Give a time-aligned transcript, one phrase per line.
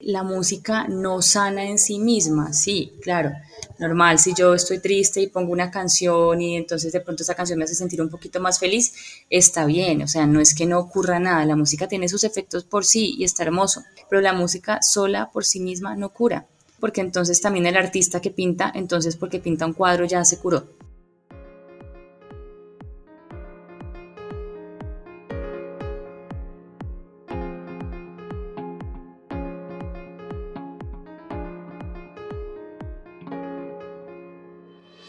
[0.00, 3.32] La música no sana en sí misma, sí, claro.
[3.78, 7.58] Normal, si yo estoy triste y pongo una canción y entonces de pronto esa canción
[7.58, 8.92] me hace sentir un poquito más feliz,
[9.30, 12.64] está bien, o sea, no es que no ocurra nada, la música tiene sus efectos
[12.64, 16.46] por sí y está hermoso, pero la música sola por sí misma no cura,
[16.78, 20.66] porque entonces también el artista que pinta, entonces porque pinta un cuadro ya se curó.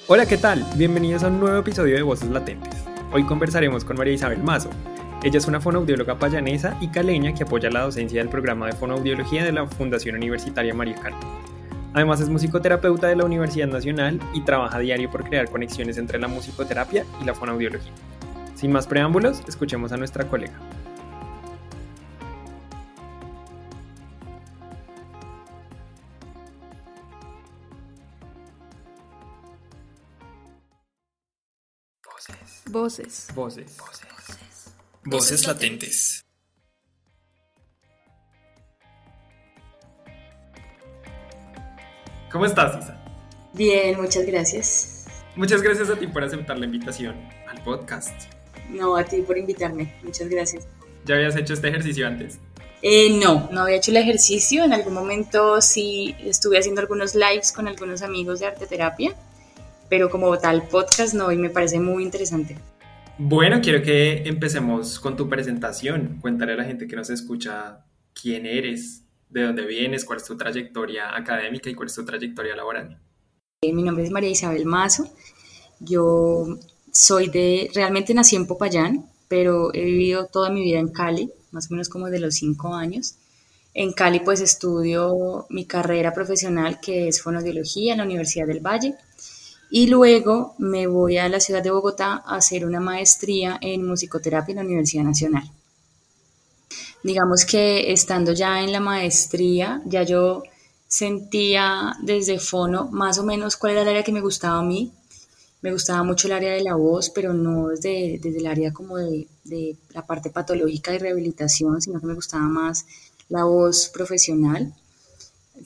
[0.10, 0.66] Hola, ¿qué tal?
[0.76, 2.82] Bienvenidos a un nuevo episodio de Voces Latentes.
[3.12, 4.70] Hoy conversaremos con María Isabel Mazo.
[5.22, 9.44] Ella es una fonoaudióloga payanesa y caleña que apoya la docencia del programa de fonoaudiología
[9.44, 11.28] de la Fundación Universitaria María Carmen.
[11.94, 16.20] Además es musicoterapeuta de la Universidad Nacional y trabaja a diario por crear conexiones entre
[16.20, 17.92] la musicoterapia y la fonoaudiología.
[18.56, 20.58] Sin más preámbulos, escuchemos a nuestra colega.
[32.70, 33.28] Voces.
[33.34, 33.78] Voces.
[33.78, 34.74] Voces.
[35.06, 36.26] Voces latentes.
[42.32, 43.02] ¿Cómo estás, Isa?
[43.54, 45.06] Bien, muchas gracias.
[45.36, 47.16] Muchas gracias a ti por aceptar la invitación
[47.48, 48.14] al podcast.
[48.70, 50.68] No, a ti por invitarme, muchas gracias.
[51.06, 52.40] ¿Ya habías hecho este ejercicio antes?
[52.82, 54.64] Eh, no, no había hecho el ejercicio.
[54.66, 59.16] En algún momento sí estuve haciendo algunos lives con algunos amigos de arte terapia,
[59.90, 62.58] pero como tal podcast no, y me parece muy interesante.
[63.20, 66.20] Bueno, quiero que empecemos con tu presentación.
[66.22, 70.38] Cuéntale a la gente que nos escucha quién eres, de dónde vienes, cuál es tu
[70.38, 73.00] trayectoria académica y cuál es tu trayectoria laboral.
[73.62, 75.10] Eh, mi nombre es María Isabel Mazo.
[75.80, 76.60] Yo
[76.92, 81.70] soy de, realmente nací en Popayán, pero he vivido toda mi vida en Cali, más
[81.70, 83.16] o menos como de los cinco años.
[83.74, 88.96] En Cali pues estudio mi carrera profesional que es fonoaudiología en la Universidad del Valle
[89.70, 94.54] y luego me voy a la ciudad de Bogotá a hacer una maestría en musicoterapia
[94.54, 95.50] en la Universidad Nacional.
[97.04, 100.44] Digamos que estando ya en la maestría, ya yo
[100.88, 104.92] sentía desde fono más o menos cuál era el área que me gustaba a mí.
[105.62, 108.98] Me gustaba mucho el área de la voz, pero no desde, desde el área como
[108.98, 112.86] de, de la parte patológica y rehabilitación, sino que me gustaba más
[113.28, 114.74] la voz profesional.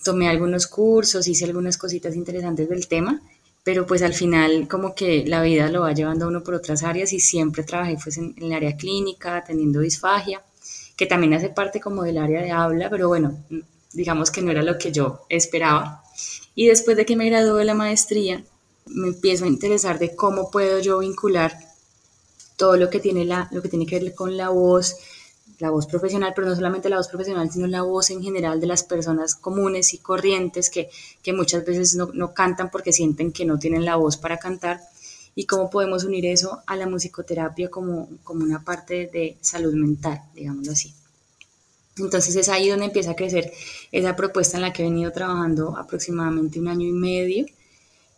[0.04, 3.22] Tomé algunos cursos, hice algunas cositas interesantes del tema
[3.64, 6.84] pero pues al final como que la vida lo va llevando a uno por otras
[6.84, 10.42] áreas y siempre trabajé pues en, el área clínica, atendiendo disfagia,
[10.96, 13.38] que también hace parte como del área de habla, pero bueno,
[13.94, 16.04] digamos que no era lo que yo esperaba.
[16.56, 18.44] Y después de que me gradué de la maestría,
[18.88, 21.58] me empiezo a interesar de cómo puedo yo vincular
[22.58, 24.98] todo lo que tiene, la, lo que, tiene que ver con la voz,
[25.62, 28.68] la voz profesional, pero no solamente la voz profesional, sino la voz en general de
[28.68, 30.90] las personas comunes y corrientes que,
[31.22, 34.82] que muchas veces no, no, cantan porque sienten que no tienen la voz para cantar
[35.36, 40.22] y cómo podemos unir eso a la musicoterapia como, como una parte de salud mental,
[40.34, 40.94] digámoslo así.
[41.98, 43.52] Entonces es ahí donde empieza a crecer
[43.92, 47.46] esa propuesta en la que he venido trabajando aproximadamente un año y medio.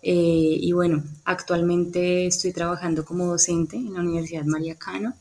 [0.01, 5.13] Eh, y bueno, actualmente estoy trabajando como docente en la Universidad María Cano.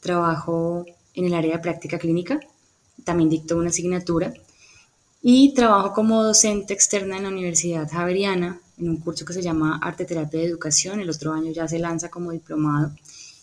[0.00, 2.40] Trabajo en el área de práctica clínica,
[3.04, 4.32] también dicto una asignatura
[5.22, 9.78] y trabajo como docente externa en la Universidad Javeriana en un curso que se llama
[9.82, 12.92] Arte Terapia de Educación, el otro año ya se lanza como diplomado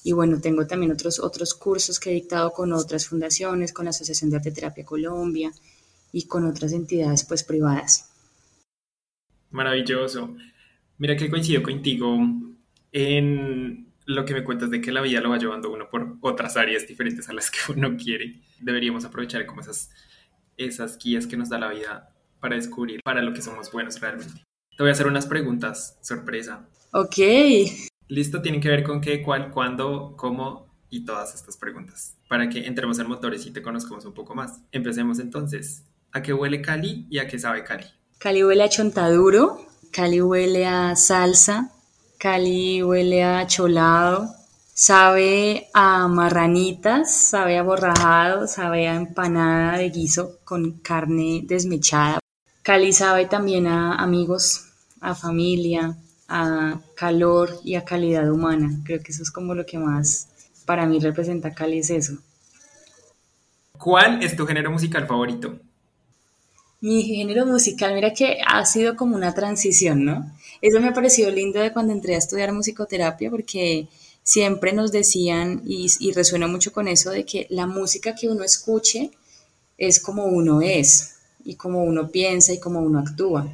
[0.03, 3.91] y bueno, tengo también otros, otros cursos que he dictado con otras fundaciones, con la
[3.91, 5.51] Asociación de Arte Terapia Colombia
[6.11, 8.09] y con otras entidades pues privadas.
[9.51, 10.35] Maravilloso.
[10.97, 12.17] Mira que coincido contigo
[12.91, 16.56] en lo que me cuentas de que la vida lo va llevando uno por otras
[16.56, 18.42] áreas diferentes a las que uno quiere.
[18.59, 19.92] Deberíamos aprovechar como esas,
[20.56, 24.44] esas guías que nos da la vida para descubrir para lo que somos buenos realmente.
[24.75, 26.68] Te voy a hacer unas preguntas sorpresa.
[26.94, 27.18] Ok.
[28.07, 32.65] Listo, tienen que ver con qué, cuál, cuándo, cómo y todas estas preguntas para que
[32.65, 34.62] entremos en motores y te conozcamos un poco más.
[34.71, 35.83] Empecemos entonces.
[36.13, 37.86] ¿A qué huele Cali y a qué sabe Cali?
[38.19, 39.59] Cali huele a chontaduro,
[39.92, 41.74] Cali huele a salsa,
[42.17, 44.33] Cali huele a cholado,
[44.73, 52.19] sabe a marranitas, sabe a borrajado, sabe a empanada de guiso con carne desmechada.
[52.63, 54.65] Cali sabe también a amigos,
[54.99, 55.95] a familia,
[56.27, 58.79] a calor y a calidad humana.
[58.83, 60.27] Creo que eso es como lo que más
[60.65, 62.17] para mí representa Cali es eso.
[63.77, 65.59] ¿Cuál es tu género musical favorito?
[66.81, 70.31] Mi género musical, mira que ha sido como una transición, ¿no?
[70.62, 73.88] Eso me ha parecido lindo de cuando entré a estudiar musicoterapia porque
[74.24, 78.44] siempre nos decían, y, y resuena mucho con eso, de que la música que uno
[78.44, 79.12] escuche
[79.77, 81.15] es como uno es,
[81.45, 83.48] y como uno piensa y como uno actúa.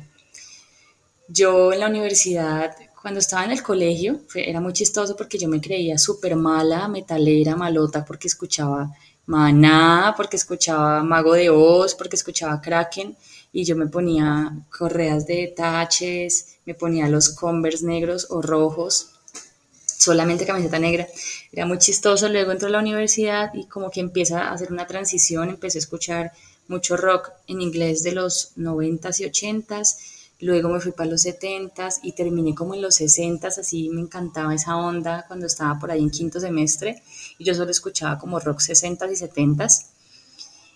[1.28, 5.60] Yo en la universidad cuando estaba en el colegio era muy chistoso porque yo me
[5.60, 8.92] creía súper mala, metalera, malota, porque escuchaba
[9.26, 13.16] Maná, porque escuchaba Mago de Oz, porque escuchaba Kraken,
[13.54, 19.12] y yo me ponía correas de taches, me ponía los Converse negros o rojos,
[19.86, 21.08] solamente camiseta negra.
[21.52, 22.28] Era muy chistoso.
[22.28, 25.80] Luego entró a la universidad y como que empieza a hacer una transición, empecé a
[25.80, 26.32] escuchar
[26.68, 29.96] mucho rock en inglés de los 90s y 80s
[30.44, 34.54] Luego me fui para los 70s y terminé como en los 60s, así me encantaba
[34.54, 37.02] esa onda cuando estaba por ahí en quinto semestre
[37.38, 39.86] y yo solo escuchaba como rock 60s y 70s.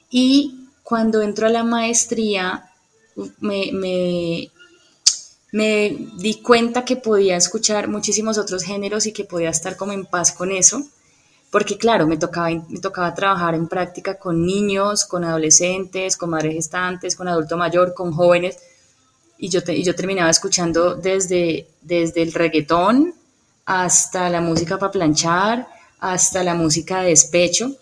[0.10, 2.72] Y cuando entro a la maestría
[3.39, 4.50] me, me,
[5.51, 10.06] me di cuenta que podía escuchar muchísimos otros géneros y que podía estar como en
[10.06, 10.81] paz con eso
[11.51, 16.54] porque claro, me tocaba, me tocaba trabajar en práctica con niños, con adolescentes, con madres
[16.54, 18.57] gestantes, con adulto mayor, con jóvenes,
[19.38, 23.13] y yo, yo terminaba escuchando desde, desde el reggaetón
[23.66, 25.68] hasta la música para planchar,
[26.00, 27.75] hasta la música de despecho.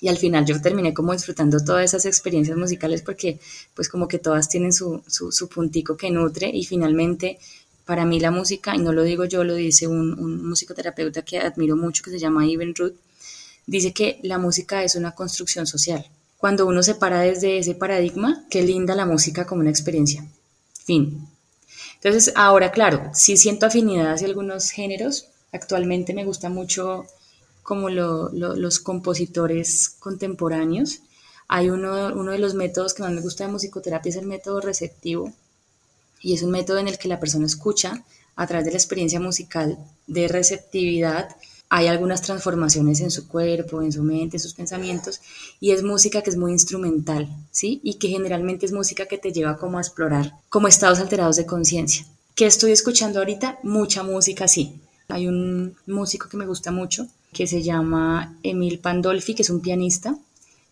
[0.00, 3.38] Y al final yo terminé como disfrutando todas esas experiencias musicales porque
[3.74, 7.38] pues como que todas tienen su, su, puntico que nutre y finalmente
[7.84, 11.38] para mí la música, y no lo digo yo, lo dice un, un musicoterapeuta que
[11.38, 12.94] admiro mucho que se llama Ivan Ruth,
[13.66, 16.04] dice que la música es una construcción social.
[16.36, 20.26] Cuando uno se para desde ese paradigma, qué linda la música como una experiencia.
[20.84, 21.26] Fin.
[21.94, 25.28] Entonces, ahora, claro, sí siento afinidad hacia algunos géneros.
[25.52, 27.06] Actualmente me gusta mucho
[27.66, 31.00] como los compositores contemporáneos.
[31.48, 34.60] Hay uno, uno de los métodos que más me gusta de musicoterapia es el método
[34.60, 35.32] receptivo
[36.22, 38.04] y es un método en el que la persona escucha
[38.36, 39.76] a través de la experiencia musical
[40.06, 41.28] de receptividad
[41.68, 45.20] hay algunas transformaciones en su cuerpo, en su mente, en sus pensamientos,
[45.58, 47.80] y es música que es muy instrumental, ¿sí?
[47.82, 51.46] Y que generalmente es música que te lleva como a explorar como estados alterados de
[51.46, 52.06] conciencia.
[52.36, 53.58] ¿Qué estoy escuchando ahorita?
[53.64, 54.80] Mucha música, sí.
[55.08, 59.60] Hay un músico que me gusta mucho, que se llama Emil Pandolfi, que es un
[59.60, 60.16] pianista.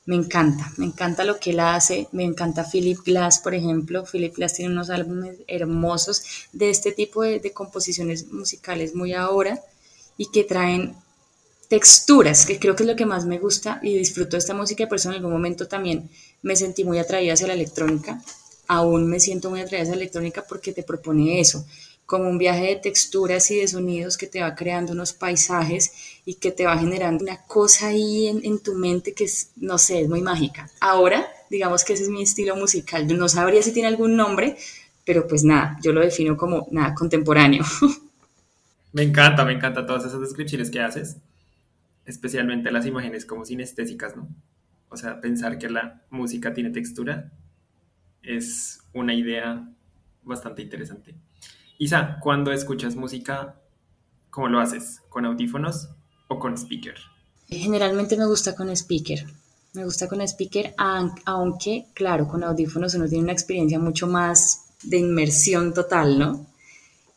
[0.06, 4.04] Me encanta, me encanta lo que él hace, me encanta Philip Glass, por ejemplo.
[4.04, 6.22] Philip Glass tiene unos álbumes hermosos
[6.52, 9.60] de este tipo de, de composiciones musicales muy ahora
[10.18, 10.94] y que traen
[11.68, 14.86] texturas, que creo que es lo que más me gusta y disfruto de esta música,
[14.86, 16.08] por eso en algún momento también
[16.42, 18.22] me sentí muy atraída hacia la electrónica,
[18.66, 21.66] aún me siento muy atraída hacia la electrónica porque te propone eso,
[22.06, 25.92] como un viaje de texturas y de sonidos que te va creando unos paisajes
[26.24, 29.78] y que te va generando una cosa ahí en, en tu mente que es, no
[29.78, 30.70] sé, es muy mágica.
[30.80, 34.56] Ahora, digamos que ese es mi estilo musical, no sabría si tiene algún nombre,
[35.04, 37.64] pero pues nada, yo lo defino como nada, contemporáneo.
[38.92, 41.16] Me encanta, me encanta todas esas descripciones que haces,
[42.06, 44.28] especialmente las imágenes como sinestésicas, ¿no?
[44.88, 47.32] O sea, pensar que la música tiene textura
[48.22, 49.68] es una idea
[50.22, 51.12] bastante interesante.
[51.78, 53.56] Isa, cuando escuchas música,
[54.30, 55.00] ¿cómo lo haces?
[55.08, 55.88] ¿Con audífonos
[56.28, 56.94] o con speaker?
[57.48, 59.24] Generalmente me gusta con speaker.
[59.74, 64.98] Me gusta con speaker, aunque, claro, con audífonos uno tiene una experiencia mucho más de
[64.98, 66.46] inmersión total, ¿no?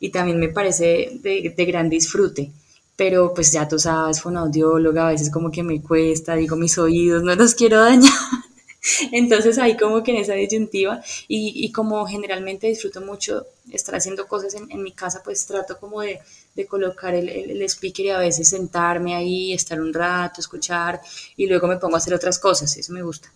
[0.00, 2.52] y también me parece de, de gran disfrute
[2.96, 7.22] pero pues ya tú sabes, audióloga a veces como que me cuesta, digo mis oídos,
[7.22, 8.12] no los quiero dañar.
[9.12, 14.26] Entonces ahí como que en esa disyuntiva y, y como generalmente disfruto mucho estar haciendo
[14.26, 16.20] cosas en, en mi casa, pues trato como de,
[16.54, 21.00] de colocar el, el, speaker y a veces sentarme ahí, estar un rato, escuchar
[21.36, 23.30] y luego me pongo a hacer otras cosas, eso me gusta.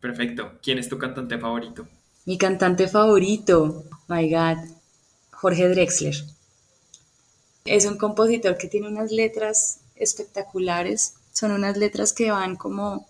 [0.00, 0.52] Perfecto.
[0.62, 1.86] ¿Quién es tu cantante favorito?
[2.24, 4.58] Mi cantante favorito, my God,
[5.30, 6.14] Jorge Drexler.
[7.64, 13.06] Es un compositor que tiene unas letras espectaculares, son unas letras que van como,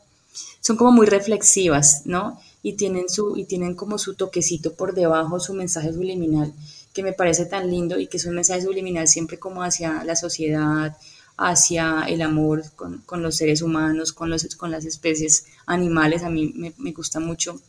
[0.60, 2.38] son como muy reflexivas, ¿no?
[2.62, 6.52] y tienen, su, y tienen como su toquecito por debajo, su mensaje subliminal,
[6.94, 10.14] que me parece tan lindo y que es un mensaje subliminal siempre como hacia la
[10.14, 10.96] sociedad,
[11.36, 16.22] hacia el amor con, con los seres humanos, con, los, con las especies animales.
[16.22, 17.60] A mí me, gusta mucho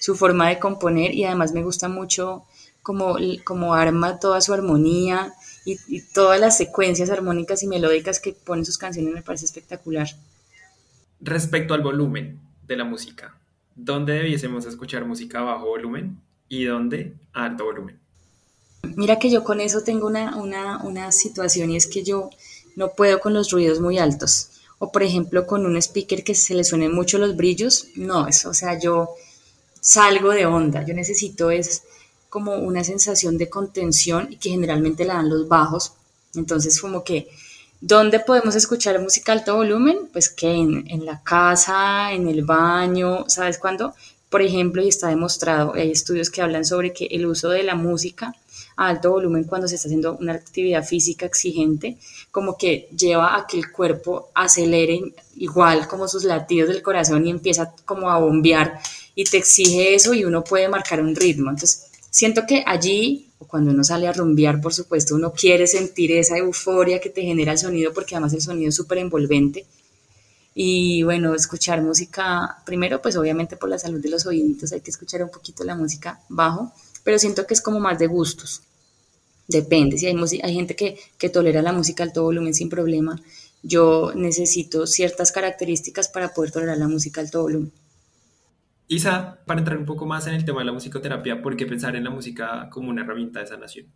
[0.00, 2.44] su forma de componer y además me gusta mucho
[2.82, 5.34] como, como arma toda su armonía
[5.66, 10.08] y, y todas las secuencias armónicas y melódicas que pone sus canciones me parece espectacular.
[11.20, 13.36] Respecto al volumen de la música,
[13.74, 17.98] ¿dónde debiésemos escuchar música a bajo volumen y dónde a alto volumen?
[18.96, 22.30] Mira que yo con eso tengo una, una, una situación y es que yo
[22.76, 24.50] no puedo con los ruidos muy altos.
[24.78, 28.50] O por ejemplo con un speaker que se le suenen mucho los brillos, no, eso,
[28.50, 29.10] o sea, yo
[29.80, 31.82] salgo de onda, yo necesito es
[32.28, 35.94] como una sensación de contención y que generalmente la dan los bajos.
[36.34, 37.28] Entonces como que,
[37.80, 40.08] ¿dónde podemos escuchar música a alto volumen?
[40.12, 43.94] Pues que en, en la casa, en el baño, ¿sabes cuándo?
[44.28, 47.74] Por ejemplo, y está demostrado, hay estudios que hablan sobre que el uso de la
[47.74, 48.34] música
[48.76, 51.96] a alto volumen cuando se está haciendo una actividad física exigente,
[52.30, 55.00] como que lleva a que el cuerpo acelere
[55.36, 58.78] igual como sus latidos del corazón y empieza como a bombear
[59.14, 61.50] y te exige eso y uno puede marcar un ritmo.
[61.50, 66.36] Entonces, siento que allí, cuando uno sale a rumbear, por supuesto, uno quiere sentir esa
[66.36, 69.66] euforia que te genera el sonido, porque además el sonido es súper envolvente.
[70.54, 74.90] Y bueno, escuchar música, primero, pues obviamente por la salud de los oíditos hay que
[74.90, 76.72] escuchar un poquito la música bajo,
[77.04, 78.62] pero siento que es como más de gustos.
[79.46, 83.20] Depende, si hay, hay gente que, que tolera la música a alto volumen sin problema,
[83.62, 87.72] yo necesito ciertas características para poder tolerar la música a alto volumen.
[88.90, 91.94] Isa, para entrar un poco más en el tema de la musicoterapia, ¿por qué pensar
[91.94, 93.86] en la música como una herramienta de sanación?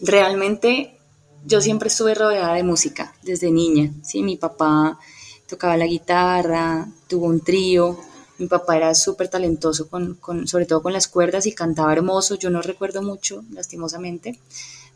[0.00, 0.98] Realmente
[1.44, 3.92] yo siempre estuve rodeada de música desde niña.
[4.02, 4.22] ¿sí?
[4.22, 4.98] Mi papá
[5.46, 7.98] tocaba la guitarra, tuvo un trío,
[8.38, 12.36] mi papá era súper talentoso, con, con, sobre todo con las cuerdas y cantaba hermoso.
[12.36, 14.38] Yo no recuerdo mucho, lastimosamente,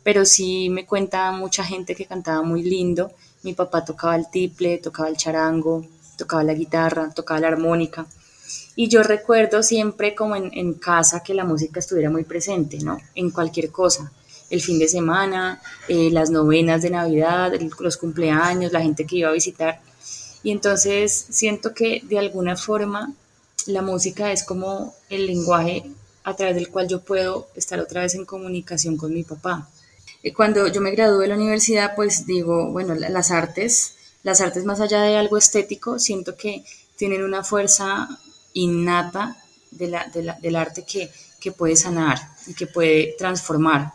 [0.02, 3.12] pero sí me cuenta mucha gente que cantaba muy lindo.
[3.42, 8.06] Mi papá tocaba el tiple, tocaba el charango, tocaba la guitarra, tocaba la armónica.
[8.76, 12.98] Y yo recuerdo siempre como en, en casa que la música estuviera muy presente, ¿no?
[13.14, 14.12] En cualquier cosa
[14.50, 19.28] el fin de semana, eh, las novenas de Navidad, los cumpleaños, la gente que iba
[19.28, 19.80] a visitar.
[20.42, 23.12] Y entonces siento que de alguna forma
[23.66, 25.84] la música es como el lenguaje
[26.22, 29.68] a través del cual yo puedo estar otra vez en comunicación con mi papá.
[30.36, 34.80] Cuando yo me gradué de la universidad, pues digo, bueno, las artes, las artes más
[34.80, 36.64] allá de algo estético, siento que
[36.96, 38.08] tienen una fuerza
[38.54, 39.36] innata
[39.70, 40.00] de
[40.40, 43.92] del arte que, que puede sanar y que puede transformar.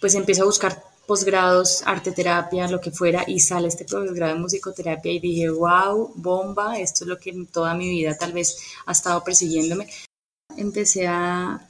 [0.00, 4.42] Pues empiezo a buscar posgrados, arte terapia, lo que fuera, y sale este posgrado en
[4.42, 8.92] musicoterapia y dije, wow, bomba, esto es lo que toda mi vida tal vez ha
[8.92, 9.88] estado persiguiéndome.
[10.56, 11.60] Empecé a,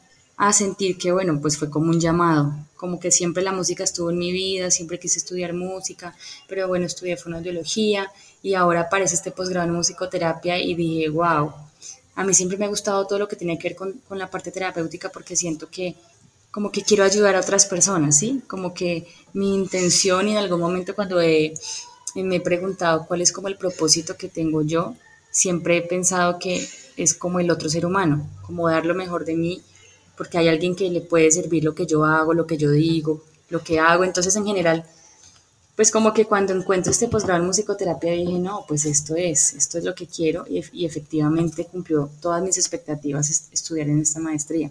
[0.42, 4.10] a sentir que, bueno, pues fue como un llamado, como que siempre la música estuvo
[4.10, 6.16] en mi vida, siempre quise estudiar música,
[6.48, 8.10] pero bueno, estudié fonoaudiología
[8.42, 11.52] y ahora aparece este posgrado en musicoterapia y dije, wow,
[12.14, 14.30] a mí siempre me ha gustado todo lo que tiene que ver con, con la
[14.30, 15.94] parte terapéutica porque siento que
[16.50, 18.40] como que quiero ayudar a otras personas, ¿sí?
[18.46, 23.48] Como que mi intención y en algún momento cuando me he preguntado cuál es como
[23.48, 24.94] el propósito que tengo yo,
[25.30, 26.66] siempre he pensado que
[26.96, 29.62] es como el otro ser humano, como dar lo mejor de mí,
[30.20, 33.24] porque hay alguien que le puede servir lo que yo hago, lo que yo digo,
[33.48, 34.04] lo que hago.
[34.04, 34.84] Entonces, en general,
[35.74, 39.78] pues como que cuando encuentro este posgrado en musicoterapia dije, no, pues esto es, esto
[39.78, 44.70] es lo que quiero y, y efectivamente cumplió todas mis expectativas estudiar en esta maestría.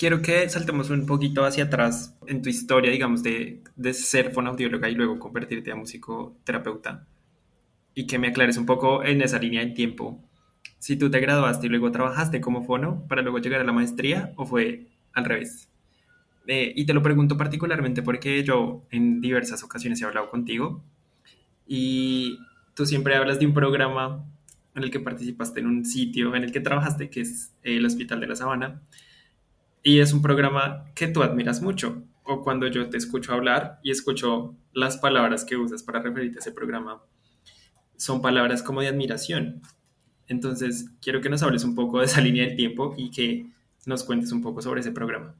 [0.00, 4.88] Quiero que saltemos un poquito hacia atrás en tu historia, digamos, de, de ser fonoaudióloga
[4.88, 7.06] y luego convertirte a musicoterapeuta
[7.94, 10.18] y que me aclares un poco en esa línea de tiempo
[10.78, 14.32] si tú te graduaste y luego trabajaste como fono para luego llegar a la maestría
[14.36, 15.68] o fue al revés.
[16.46, 20.82] Eh, y te lo pregunto particularmente porque yo en diversas ocasiones he hablado contigo
[21.66, 22.38] y
[22.72, 24.24] tú siempre hablas de un programa
[24.74, 28.18] en el que participaste en un sitio en el que trabajaste, que es el Hospital
[28.20, 28.80] de la Sabana,
[29.82, 32.02] y es un programa que tú admiras mucho.
[32.24, 36.40] O cuando yo te escucho hablar y escucho las palabras que usas para referirte a
[36.40, 37.02] ese programa,
[37.96, 39.62] son palabras como de admiración.
[40.28, 43.46] Entonces, quiero que nos hables un poco de esa línea del tiempo y que
[43.86, 45.34] nos cuentes un poco sobre ese programa.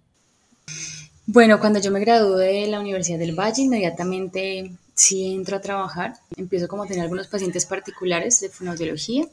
[1.27, 6.15] Bueno, cuando yo me gradué de la Universidad del Valle, inmediatamente sí entro a trabajar.
[6.37, 9.27] Empiezo como a tener algunos pacientes particulares de fonoaudiología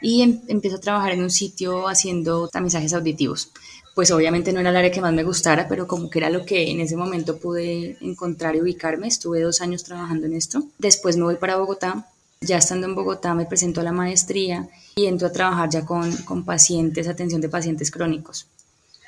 [0.00, 3.50] y em, empiezo a trabajar en un sitio haciendo tamizajes auditivos.
[3.94, 6.46] Pues obviamente no era el área que más me gustara, pero como que era lo
[6.46, 9.08] que en ese momento pude encontrar y ubicarme.
[9.08, 10.64] Estuve dos años trabajando en esto.
[10.78, 12.08] Después me voy para Bogotá.
[12.40, 16.10] Ya estando en Bogotá me presento a la maestría y entro a trabajar ya con,
[16.24, 18.46] con pacientes, atención de pacientes crónicos.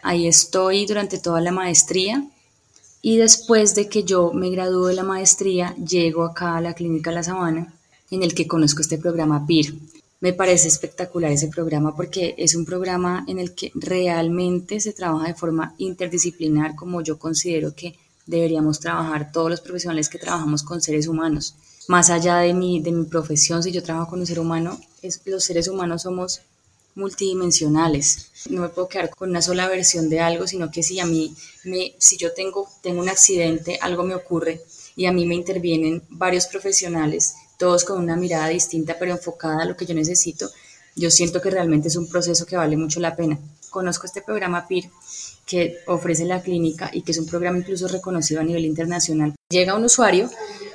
[0.03, 2.23] Ahí estoy durante toda la maestría
[3.01, 7.11] y después de que yo me gradúo de la maestría, llego acá a la Clínica
[7.11, 7.75] La Sabana,
[8.11, 9.75] en el que conozco este programa PIR.
[10.25, 15.27] Me parece espectacular ese programa porque es un programa en el que realmente se trabaja
[15.27, 20.81] de forma interdisciplinar, como yo considero que deberíamos trabajar todos los profesionales que trabajamos con
[20.81, 21.57] seres humanos.
[21.89, 25.21] Más allá de mi, de mi profesión, si yo trabajo con un ser humano, es,
[25.27, 26.41] los seres humanos somos
[26.95, 28.31] multidimensionales.
[28.49, 31.35] No me puedo quedar con una sola versión de algo, sino que si a mí,
[31.65, 34.63] me, si yo tengo, tengo un accidente, algo me ocurre
[34.97, 39.65] y a mí me intervienen varios profesionales, todos con una mirada distinta pero enfocada a
[39.65, 40.51] lo que yo necesito,
[40.97, 43.39] yo siento que realmente es un proceso que vale mucho la pena.
[43.71, 44.91] Conozco este programa PIR
[45.47, 49.35] que ofrece la clínica y que es un programa incluso reconocido a nivel internacional.
[49.51, 50.31] Llega un usuario,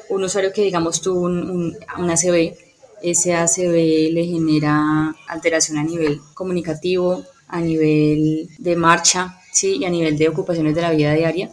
[0.10, 2.56] un usuario que digamos tuvo un, un, ACV,
[3.02, 9.78] ese ACV le genera alteración a nivel comunicativo, a nivel de marcha, ¿sí?
[9.78, 11.52] y a nivel de ocupaciones de la vida diaria.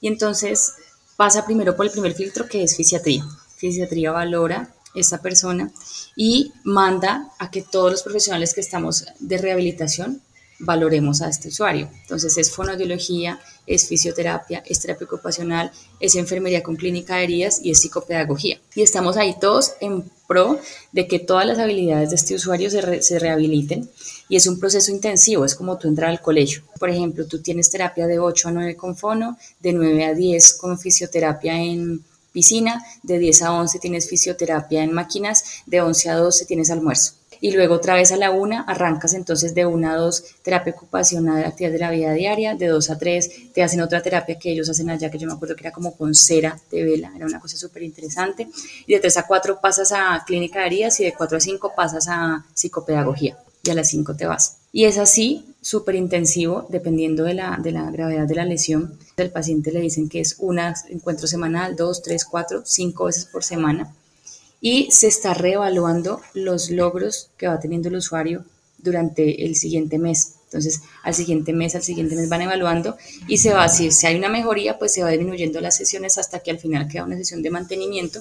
[0.00, 0.74] Y entonces
[1.16, 3.24] pasa primero por el primer filtro que es fisiatría.
[3.58, 5.70] Fisiatría valora esta persona
[6.16, 10.22] y manda a que todos los profesionales que estamos de rehabilitación
[10.60, 11.88] valoremos a este usuario.
[12.02, 17.70] Entonces es fonoaudiología, es fisioterapia, es terapia ocupacional, es enfermería con clínica de heridas y
[17.70, 18.58] es psicopedagogía.
[18.74, 20.58] Y estamos ahí todos en pro
[20.92, 23.88] de que todas las habilidades de este usuario se, se rehabiliten
[24.28, 26.62] y es un proceso intensivo, es como tú entrar al colegio.
[26.78, 30.54] Por ejemplo, tú tienes terapia de 8 a 9 con fono, de 9 a 10
[30.54, 36.16] con fisioterapia en piscina, de 10 a 11 tienes fisioterapia en máquinas, de 11 a
[36.16, 37.14] 12 tienes almuerzo.
[37.40, 41.44] Y luego otra vez a la una arrancas entonces de una a dos terapia ocupacional,
[41.44, 44.68] actividad de la vida diaria, de dos a tres te hacen otra terapia que ellos
[44.68, 47.38] hacen allá, que yo me acuerdo que era como con cera de vela, era una
[47.38, 48.48] cosa súper interesante,
[48.86, 51.72] y de tres a cuatro pasas a clínica de heridas y de cuatro a cinco
[51.76, 53.38] pasas a psicopedagogía
[53.68, 54.56] y a las cinco te vas.
[54.72, 58.98] Y es así, súper intensivo, dependiendo de la, de la gravedad de la lesión.
[59.16, 63.44] Del paciente le dicen que es un encuentro semanal, dos, tres, cuatro, cinco veces por
[63.44, 63.94] semana
[64.60, 68.44] y se está reevaluando los logros que va teniendo el usuario
[68.78, 70.34] durante el siguiente mes.
[70.44, 74.16] Entonces, al siguiente mes, al siguiente mes van evaluando y se va, si, si hay
[74.16, 77.42] una mejoría, pues se va disminuyendo las sesiones hasta que al final queda una sesión
[77.42, 78.20] de mantenimiento.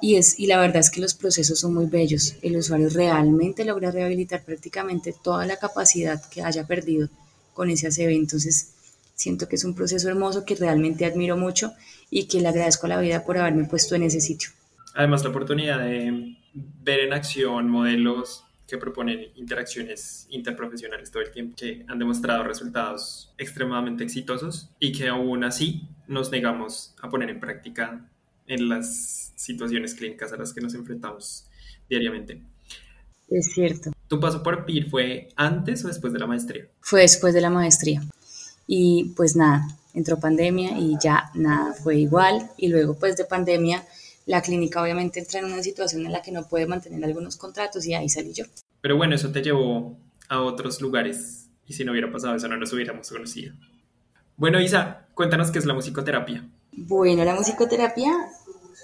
[0.00, 2.36] Y, es, y la verdad es que los procesos son muy bellos.
[2.42, 7.08] El usuario realmente logra rehabilitar prácticamente toda la capacidad que haya perdido
[7.52, 8.10] con ese ACV.
[8.10, 8.74] Entonces,
[9.14, 11.72] siento que es un proceso hermoso que realmente admiro mucho
[12.10, 14.50] y que le agradezco a la vida por haberme puesto en ese sitio.
[14.94, 21.56] Además, la oportunidad de ver en acción modelos que proponen interacciones interprofesionales todo el tiempo,
[21.56, 27.40] que han demostrado resultados extremadamente exitosos y que aún así nos negamos a poner en
[27.40, 28.06] práctica
[28.48, 31.46] en las situaciones clínicas a las que nos enfrentamos
[31.88, 32.42] diariamente.
[33.30, 33.92] Es cierto.
[34.08, 36.66] ¿Tu paso por PIR fue antes o después de la maestría?
[36.80, 38.02] Fue después de la maestría.
[38.66, 42.50] Y pues nada, entró pandemia y ya nada fue igual.
[42.56, 43.84] Y luego pues de pandemia
[44.28, 47.86] la clínica obviamente entra en una situación en la que no puede mantener algunos contratos
[47.86, 48.44] y ahí salí yo.
[48.82, 52.58] Pero bueno, eso te llevó a otros lugares y si no hubiera pasado eso no
[52.58, 53.54] nos hubiéramos conocido.
[54.36, 56.46] Bueno, Isa, cuéntanos qué es la musicoterapia.
[56.72, 58.12] Bueno, la musicoterapia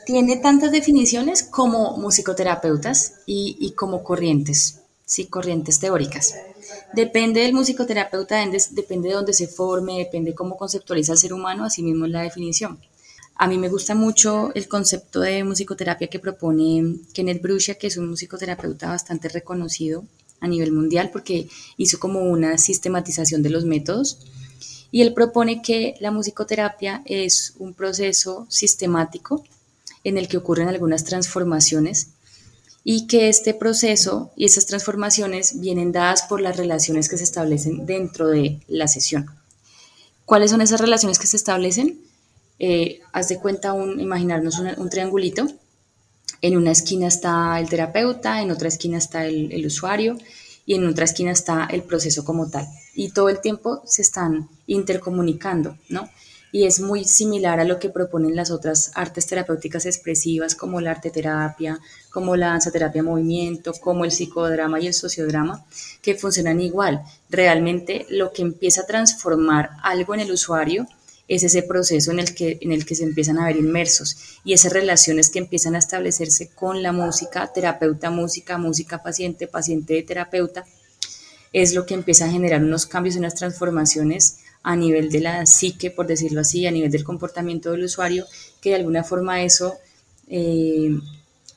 [0.07, 6.35] tiene tantas definiciones como musicoterapeutas y, y como corrientes, sí, corrientes teóricas.
[6.93, 8.37] Depende del musicoterapeuta,
[8.71, 12.23] depende de dónde se forme, depende cómo conceptualiza el ser humano, así mismo es la
[12.23, 12.79] definición.
[13.37, 17.97] A mí me gusta mucho el concepto de musicoterapia que propone Kenneth Brucia, que es
[17.97, 20.05] un musicoterapeuta bastante reconocido
[20.41, 24.19] a nivel mundial porque hizo como una sistematización de los métodos.
[24.93, 29.43] Y él propone que la musicoterapia es un proceso sistemático
[30.05, 32.11] en el que ocurren algunas transformaciones
[32.85, 37.87] y que este proceso y esas transformaciones vienen dadas por las relaciones que se establecen
[37.87, 39.27] dentro de la sesión.
[40.27, 41.99] ¿Cuáles son esas relaciones que se establecen?
[42.59, 45.47] Eh, haz de cuenta un, imaginarnos un triangulito.
[46.43, 50.19] En una esquina está el terapeuta, en otra esquina está el, el usuario
[50.67, 52.69] y en otra esquina está el proceso como tal.
[52.95, 56.09] Y todo el tiempo se están intercomunicando, ¿no?
[56.55, 60.93] Y es muy similar a lo que proponen las otras artes terapéuticas expresivas como la
[60.93, 65.67] arte terapia, como la danza terapia movimiento, como el psicodrama y el sociodrama,
[66.01, 67.03] que funcionan igual.
[67.29, 70.87] Realmente lo que empieza a transformar algo en el usuario
[71.27, 74.53] es ese proceso en el que, en el que se empiezan a ver inmersos y
[74.53, 80.65] esas relaciones que empiezan a establecerse con la música, terapeuta, música, música, paciente, paciente, terapeuta,
[81.53, 85.47] es lo que empieza a generar unos cambios y unas transformaciones a nivel de la
[85.47, 88.25] psique, por decirlo así, a nivel del comportamiento del usuario,
[88.61, 89.75] que de alguna forma eso
[90.27, 90.99] eh,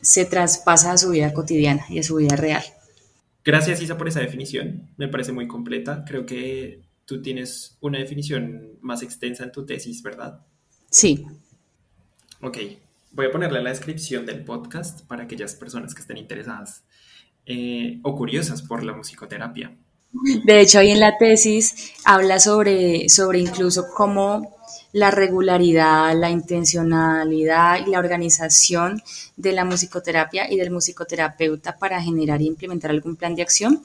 [0.02, 2.64] se traspasa a su vida cotidiana y a su vida real.
[3.44, 6.04] Gracias Isa por esa definición, me parece muy completa.
[6.06, 10.46] Creo que tú tienes una definición más extensa en tu tesis, ¿verdad?
[10.92, 11.26] Sí.
[12.42, 12.58] Ok,
[13.14, 16.84] voy a ponerle en la descripción del podcast para aquellas personas que estén interesadas
[17.46, 19.78] eh, o curiosas por la musicoterapia.
[20.12, 24.56] De hecho, ahí en la tesis habla sobre, sobre incluso cómo
[24.94, 29.02] la regularidad, la intencionalidad y la organización
[29.36, 33.84] de la musicoterapia y del musicoterapeuta para generar e implementar algún plan de acción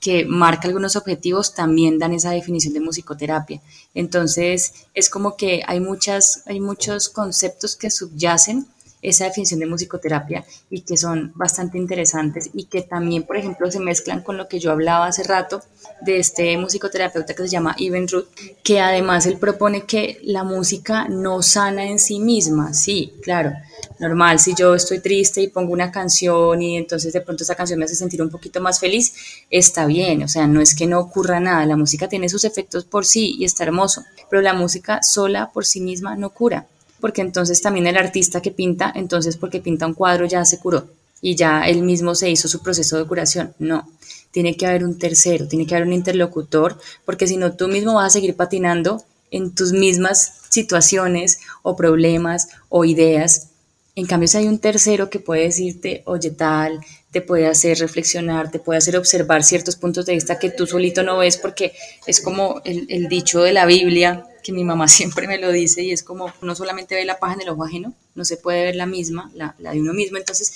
[0.00, 3.60] que marca algunos objetivos también dan esa definición de musicoterapia.
[3.94, 8.66] Entonces, es como que hay, muchas, hay muchos conceptos que subyacen
[9.02, 13.80] esa definición de musicoterapia y que son bastante interesantes y que también, por ejemplo, se
[13.80, 15.62] mezclan con lo que yo hablaba hace rato
[16.02, 18.26] de este musicoterapeuta que se llama Ivan Ruth,
[18.62, 22.74] que además él propone que la música no sana en sí misma.
[22.74, 23.52] Sí, claro,
[23.98, 27.78] normal, si yo estoy triste y pongo una canción y entonces de pronto esa canción
[27.78, 29.14] me hace sentir un poquito más feliz,
[29.50, 32.84] está bien, o sea, no es que no ocurra nada, la música tiene sus efectos
[32.84, 36.66] por sí y está hermoso, pero la música sola por sí misma no cura
[37.00, 40.86] porque entonces también el artista que pinta, entonces porque pinta un cuadro ya se curó
[41.22, 43.54] y ya él mismo se hizo su proceso de curación.
[43.58, 43.88] No,
[44.30, 47.94] tiene que haber un tercero, tiene que haber un interlocutor, porque si no tú mismo
[47.94, 53.48] vas a seguir patinando en tus mismas situaciones o problemas o ideas.
[53.96, 58.50] En cambio, si hay un tercero que puede decirte, oye tal, te puede hacer reflexionar,
[58.50, 61.72] te puede hacer observar ciertos puntos de vista que tú solito no ves, porque
[62.06, 65.82] es como el, el dicho de la Biblia, que mi mamá siempre me lo dice
[65.82, 68.64] y es como no solamente ve la paja en el ojo ajeno, no se puede
[68.64, 70.18] ver la misma, la, la de uno mismo.
[70.18, 70.52] Entonces,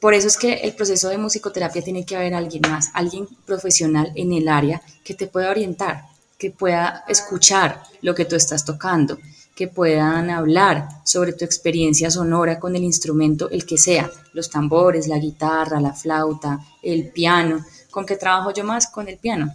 [0.00, 4.12] por eso es que el proceso de musicoterapia tiene que haber alguien más, alguien profesional
[4.14, 6.04] en el área que te pueda orientar,
[6.38, 9.18] que pueda escuchar lo que tú estás tocando,
[9.54, 15.08] que puedan hablar sobre tu experiencia sonora con el instrumento, el que sea, los tambores,
[15.08, 17.64] la guitarra, la flauta, el piano.
[17.90, 18.88] ¿Con qué trabajo yo más?
[18.88, 19.52] Con el piano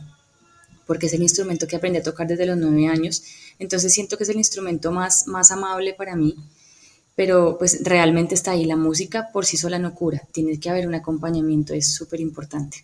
[0.91, 3.23] porque es el instrumento que aprendí a tocar desde los nueve años.
[3.59, 6.35] Entonces siento que es el instrumento más, más amable para mí,
[7.15, 8.65] pero pues realmente está ahí.
[8.65, 12.83] La música por sí sola no cura, tiene que haber un acompañamiento, es súper importante.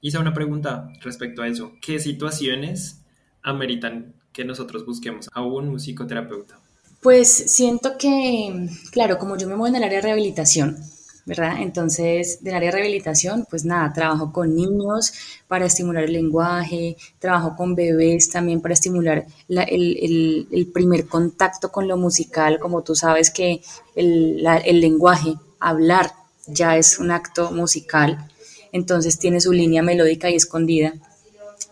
[0.00, 1.74] Hice una pregunta respecto a eso.
[1.80, 3.02] ¿Qué situaciones
[3.44, 6.58] ameritan que nosotros busquemos a un musicoterapeuta?
[7.00, 10.76] Pues siento que, claro, como yo me muevo en el área de rehabilitación,
[11.28, 11.56] ¿verdad?
[11.60, 15.12] Entonces, del área de rehabilitación, pues nada, trabajo con niños
[15.46, 21.98] para estimular el lenguaje, trabajo con bebés también para estimular el, primer contacto con lo
[21.98, 23.60] musical, como tú sabes que
[23.94, 26.12] el, el lenguaje, hablar,
[26.46, 28.26] ya es un acto musical,
[28.72, 30.94] entonces tiene su línea melódica y escondida.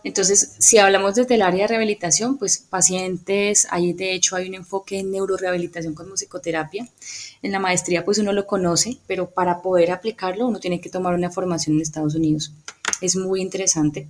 [0.03, 4.55] Entonces, si hablamos desde el área de rehabilitación, pues pacientes, ahí de hecho hay un
[4.55, 6.87] enfoque en neurorehabilitación con musicoterapia.
[7.41, 11.13] En la maestría pues uno lo conoce, pero para poder aplicarlo uno tiene que tomar
[11.13, 12.53] una formación en Estados Unidos.
[13.01, 14.07] Es muy interesante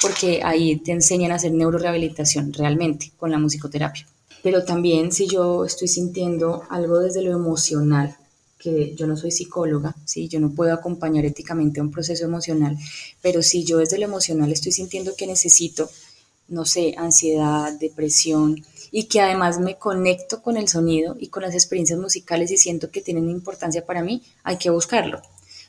[0.00, 4.06] porque ahí te enseñan a hacer neurorehabilitación realmente con la musicoterapia.
[4.42, 8.16] Pero también si yo estoy sintiendo algo desde lo emocional,
[8.60, 10.28] que yo no soy psicóloga, ¿sí?
[10.28, 12.76] yo no puedo acompañar éticamente a un proceso emocional,
[13.22, 15.90] pero si yo desde lo emocional estoy sintiendo que necesito,
[16.48, 21.54] no sé, ansiedad, depresión, y que además me conecto con el sonido y con las
[21.54, 25.22] experiencias musicales y siento que tienen importancia para mí, hay que buscarlo.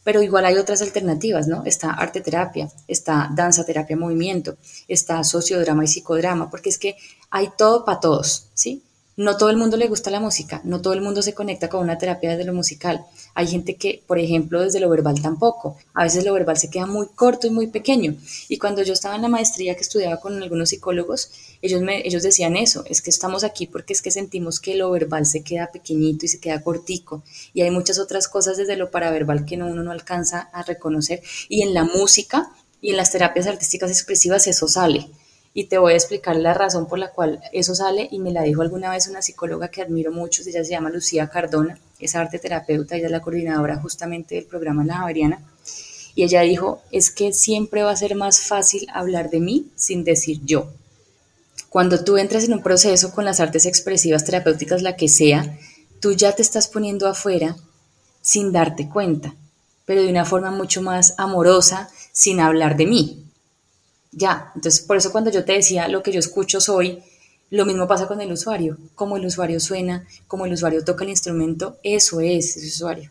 [0.04, 1.64] Pero igual hay otras alternativas, ¿no?
[1.64, 6.96] Está arte terapia, está danza terapia movimiento, está sociodrama y psicodrama, porque es que
[7.30, 8.82] hay todo para todos, ¿sí?
[9.22, 11.82] No todo el mundo le gusta la música, no todo el mundo se conecta con
[11.82, 13.06] una terapia desde lo musical.
[13.36, 15.78] Hay gente que, por ejemplo, desde lo verbal tampoco.
[15.94, 18.16] A veces lo verbal se queda muy corto y muy pequeño.
[18.50, 21.30] Y cuando yo estaba en la maestría que estudiaba con algunos psicólogos,
[21.62, 25.26] ellos, ellos decían eso, es que estamos aquí porque es que sentimos que lo verbal
[25.28, 27.24] se queda pequeñito y se queda cortico.
[27.54, 31.22] Y hay muchas otras cosas desde lo paraverbal que uno no alcanza a reconocer.
[31.48, 35.08] Y en la música y en las terapias artísticas expresivas eso sale
[35.54, 38.44] y te voy a explicar la razón por la cual eso sale y me la
[38.44, 42.40] dijo alguna vez una psicóloga que admiro mucho, ella se llama Lucía Cardona, es arte
[42.40, 45.42] terapeuta, ella es la coordinadora justamente del programa La Javeriana
[46.16, 50.04] y ella dijo, es que siempre va a ser más fácil hablar de mí sin
[50.04, 50.70] decir yo.
[51.70, 55.58] Cuando tú entras en un proceso con las artes expresivas terapéuticas, la que sea,
[56.02, 57.56] tú ya te estás poniendo afuera
[58.22, 59.36] sin darte cuenta,
[59.86, 63.26] pero de una forma mucho más amorosa, sin hablar de mí.
[64.12, 67.02] Ya, entonces por eso cuando yo te decía lo que yo escucho soy,
[67.50, 68.78] lo mismo pasa con el usuario.
[68.95, 73.10] Como el usuario suena, como el usuario toca el instrumento, eso es ese usuario.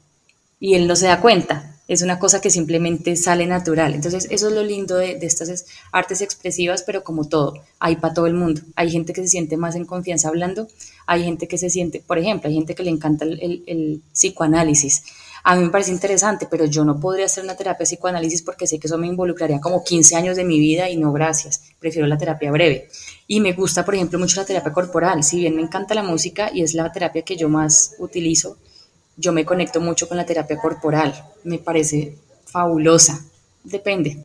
[0.59, 3.95] Y él no se da cuenta, es una cosa que simplemente sale natural.
[3.95, 8.27] Entonces eso es lo lindo de, estas artes expresivas, pero como todo, hay para todo
[8.27, 8.61] el mundo.
[8.77, 10.69] Hay gente que se siente más en confianza hablando,
[11.07, 15.03] hay gente que se siente, por ejemplo, hay gente que le encanta el psicoanálisis
[15.43, 18.79] a mí me parece interesante, pero yo no podría hacer una terapia psicoanálisis porque sé
[18.79, 21.73] que eso me involucraría como 15 años de mi vida y no, gracias.
[21.79, 22.89] Prefiero la terapia breve.
[23.27, 25.23] Y me gusta, por ejemplo, mucho la terapia corporal.
[25.25, 28.59] Si bien me encanta la música y es la terapia que yo más utilizo,
[29.17, 31.15] yo me conecto mucho con la terapia corporal.
[31.45, 33.25] Me parece fabulosa.
[33.65, 34.25] Depende.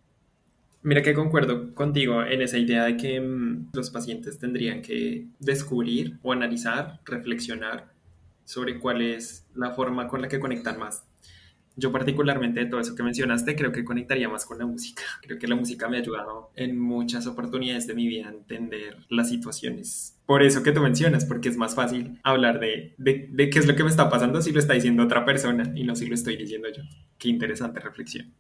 [0.84, 6.20] Mira que concuerdo contigo en esa idea de que mm, los pacientes tendrían que descubrir
[6.22, 7.95] o analizar, reflexionar
[8.46, 11.04] sobre cuál es la forma con la que conectan más.
[11.78, 15.04] Yo particularmente de todo eso que mencionaste creo que conectaría más con la música.
[15.22, 19.06] Creo que la música me ha ayudado en muchas oportunidades de mi vida a entender
[19.10, 20.18] las situaciones.
[20.26, 23.68] Por eso que tú mencionas, porque es más fácil hablar de, de, de qué es
[23.68, 26.16] lo que me está pasando si lo está diciendo otra persona y no si lo
[26.16, 26.84] estoy diciendo yo.
[27.18, 28.34] Qué interesante reflexión.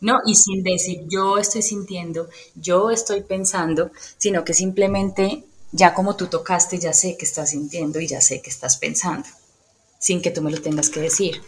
[0.00, 6.16] No, y sin decir yo estoy sintiendo, yo estoy pensando, sino que simplemente ya como
[6.16, 9.28] tú tocaste, ya sé que estás sintiendo y ya sé que estás pensando,
[9.98, 11.40] sin que tú me lo tengas que decir.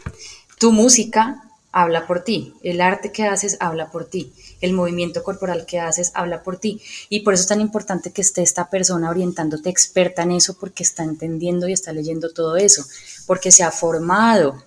[0.59, 5.65] Tu música habla por ti, el arte que haces habla por ti, el movimiento corporal
[5.67, 6.81] que haces habla por ti.
[7.09, 10.83] Y por eso es tan importante que esté esta persona orientándote experta en eso, porque
[10.83, 12.85] está entendiendo y está leyendo todo eso,
[13.27, 14.63] porque se ha formado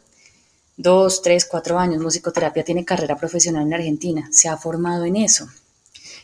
[0.75, 2.01] dos, tres, cuatro años.
[2.01, 5.47] Musicoterapia tiene carrera profesional en Argentina, se ha formado en eso.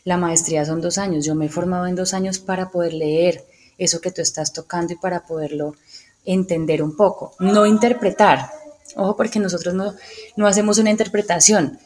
[0.03, 1.25] La maestría son dos años.
[1.25, 3.45] Yo me he formado en dos años para poder leer
[3.77, 5.75] eso que tú estás tocando y para poderlo
[6.25, 7.35] entender un poco.
[7.39, 8.51] No interpretar.
[8.95, 9.93] Ojo, porque nosotros no,
[10.35, 11.79] no hacemos una interpretación.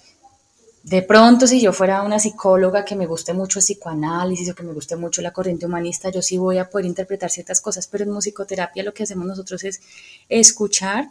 [0.84, 4.62] De pronto, si yo fuera una psicóloga que me guste mucho el psicoanálisis o que
[4.62, 8.04] me guste mucho la corriente humanista, yo sí voy a poder interpretar ciertas cosas, pero
[8.04, 9.82] en musicoterapia lo que hacemos nosotros es
[10.30, 11.10] escuchar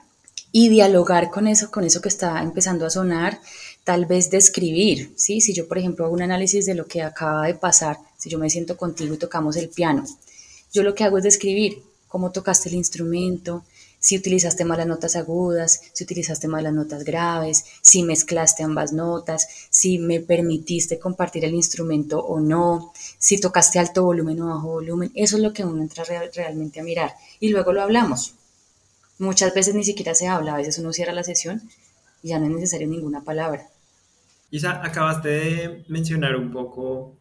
[0.56, 3.40] y dialogar con eso, con eso que está empezando a sonar,
[3.82, 5.40] tal vez describir, ¿sí?
[5.40, 8.38] Si yo, por ejemplo, hago un análisis de lo que acaba de pasar, si yo
[8.38, 10.04] me siento contigo y tocamos el piano,
[10.72, 13.64] yo lo que hago es describir cómo tocaste el instrumento,
[13.98, 19.98] si utilizaste malas notas agudas, si utilizaste malas notas graves, si mezclaste ambas notas, si
[19.98, 25.36] me permitiste compartir el instrumento o no, si tocaste alto volumen o bajo volumen, eso
[25.36, 28.34] es lo que uno entra realmente a mirar y luego lo hablamos.
[29.18, 31.62] Muchas veces ni siquiera se habla, a veces uno cierra la sesión
[32.22, 33.62] y ya no es necesario ninguna palabra.
[34.50, 37.16] Isa, acabaste de mencionar un poco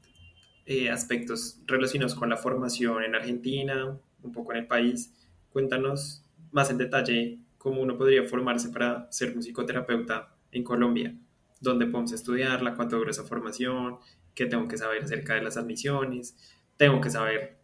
[0.65, 5.11] eh, aspectos relacionados con la formación en Argentina, un poco en el país.
[5.51, 11.15] Cuéntanos más en detalle cómo uno podría formarse para ser musicoterapeuta en Colombia,
[11.59, 13.97] dónde podemos estudiarla, cuánto dura esa formación,
[14.35, 16.35] qué tengo que saber acerca de las admisiones,
[16.77, 17.57] tengo que saber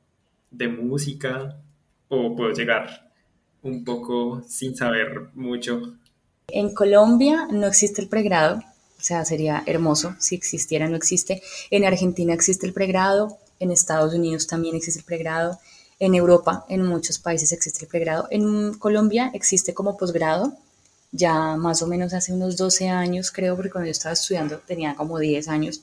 [0.52, 1.62] de música
[2.08, 3.09] o puedo llegar
[3.64, 5.96] un poco sin saber mucho.
[6.48, 11.42] En Colombia no existe el pregrado, o sea, sería hermoso si existiera, no existe.
[11.70, 15.60] En Argentina existe el pregrado, en Estados Unidos también existe el pregrado,
[16.00, 18.28] en Europa, en muchos países existe el pregrado.
[18.32, 20.54] En Colombia existe como posgrado,
[21.12, 24.96] ya más o menos hace unos 12 años, creo, porque cuando yo estaba estudiando tenía
[24.96, 25.82] como 10 años.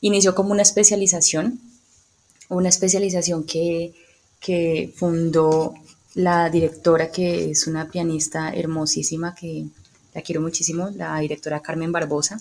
[0.00, 1.60] Inició como una especialización,
[2.48, 3.94] una especialización que,
[4.40, 5.74] que fundó
[6.16, 9.66] la directora, que es una pianista hermosísima, que
[10.14, 12.40] la quiero muchísimo, la directora Carmen Barbosa.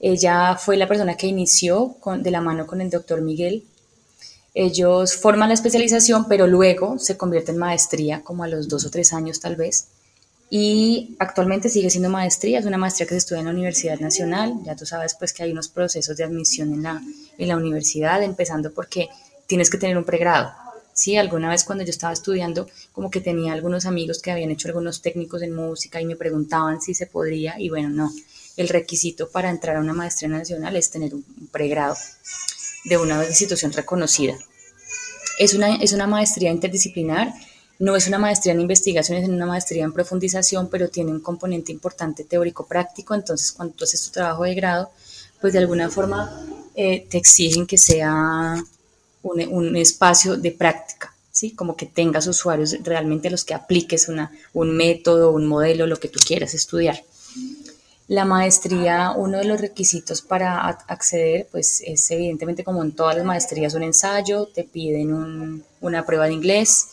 [0.00, 3.62] Ella fue la persona que inició con, de la mano con el doctor Miguel.
[4.54, 8.90] Ellos forman la especialización, pero luego se convierte en maestría, como a los dos o
[8.90, 9.86] tres años tal vez.
[10.50, 14.54] Y actualmente sigue siendo maestría, es una maestría que se estudia en la Universidad Nacional.
[14.64, 17.00] Ya tú sabes pues que hay unos procesos de admisión en la,
[17.38, 19.08] en la universidad, empezando porque
[19.46, 20.50] tienes que tener un pregrado
[21.00, 24.68] Sí, alguna vez cuando yo estaba estudiando, como que tenía algunos amigos que habían hecho
[24.68, 28.12] algunos técnicos en música y me preguntaban si se podría y bueno, no.
[28.58, 31.96] El requisito para entrar a una maestría nacional es tener un pregrado
[32.84, 34.36] de una institución reconocida.
[35.38, 37.32] Es una, es una maestría interdisciplinar,
[37.78, 41.72] no es una maestría en investigación, es una maestría en profundización, pero tiene un componente
[41.72, 44.90] importante teórico-práctico, entonces cuando tú haces tu trabajo de grado,
[45.40, 48.62] pues de alguna forma eh, te exigen que sea
[49.22, 51.52] un, espacio de práctica, ¿sí?
[51.52, 56.08] Como que tengas usuarios realmente los que apliques una, un método, un modelo, lo que
[56.08, 57.02] tú quieras estudiar.
[58.08, 63.24] La maestría, uno de los requisitos para acceder, pues es evidentemente como en todas las
[63.24, 66.88] maestrías un ensayo, te piden una prueba de inglés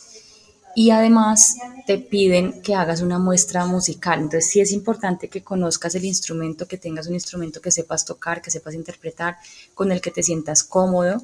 [0.76, 1.56] y además
[1.88, 4.20] te piden que hagas una muestra musical.
[4.20, 8.40] Entonces sí es importante que conozcas el instrumento, que tengas un instrumento que sepas tocar,
[8.40, 9.38] que sepas interpretar,
[9.74, 11.20] con el que te sientas cómodo,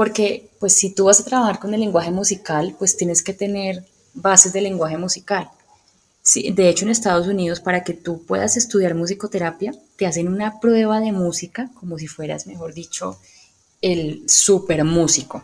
[0.00, 3.84] porque pues si tú vas a trabajar con el lenguaje musical, pues tienes que tener
[4.14, 5.50] bases del lenguaje musical
[6.22, 10.58] Sí, de hecho, en Estados Unidos, para que tú puedas estudiar musicoterapia, te hacen una
[10.58, 13.18] prueba de música como si fueras, mejor dicho,
[13.82, 15.42] el super músico.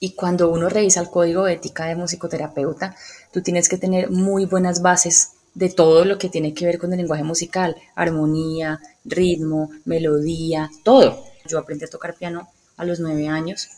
[0.00, 2.96] Y cuando uno revisa el código de ética de musicoterapeuta,
[3.32, 6.92] tú tienes que tener muy buenas bases de todo lo que tiene que ver con
[6.92, 11.24] el lenguaje musical, armonía, ritmo, melodía, todo.
[11.46, 13.68] Yo aprendí a tocar piano a los nueve años.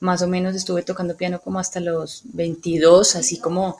[0.00, 3.76] Más o menos estuve tocando piano como hasta los 22, así como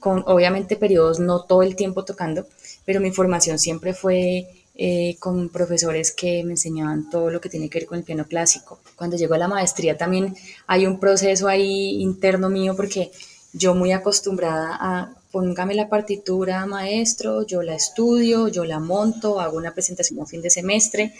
[0.00, 2.46] con obviamente periodos no todo el tiempo tocando,
[2.84, 7.68] pero mi formación siempre fue eh, con profesores que me enseñaban todo lo que tiene
[7.68, 8.80] que ver con el piano clásico.
[8.96, 10.34] Cuando llego a la maestría también
[10.66, 13.12] hay un proceso ahí interno mío porque
[13.52, 19.56] yo muy acostumbrada a póngame la partitura maestro, yo la estudio, yo la monto, hago
[19.56, 21.14] una presentación a fin de semestre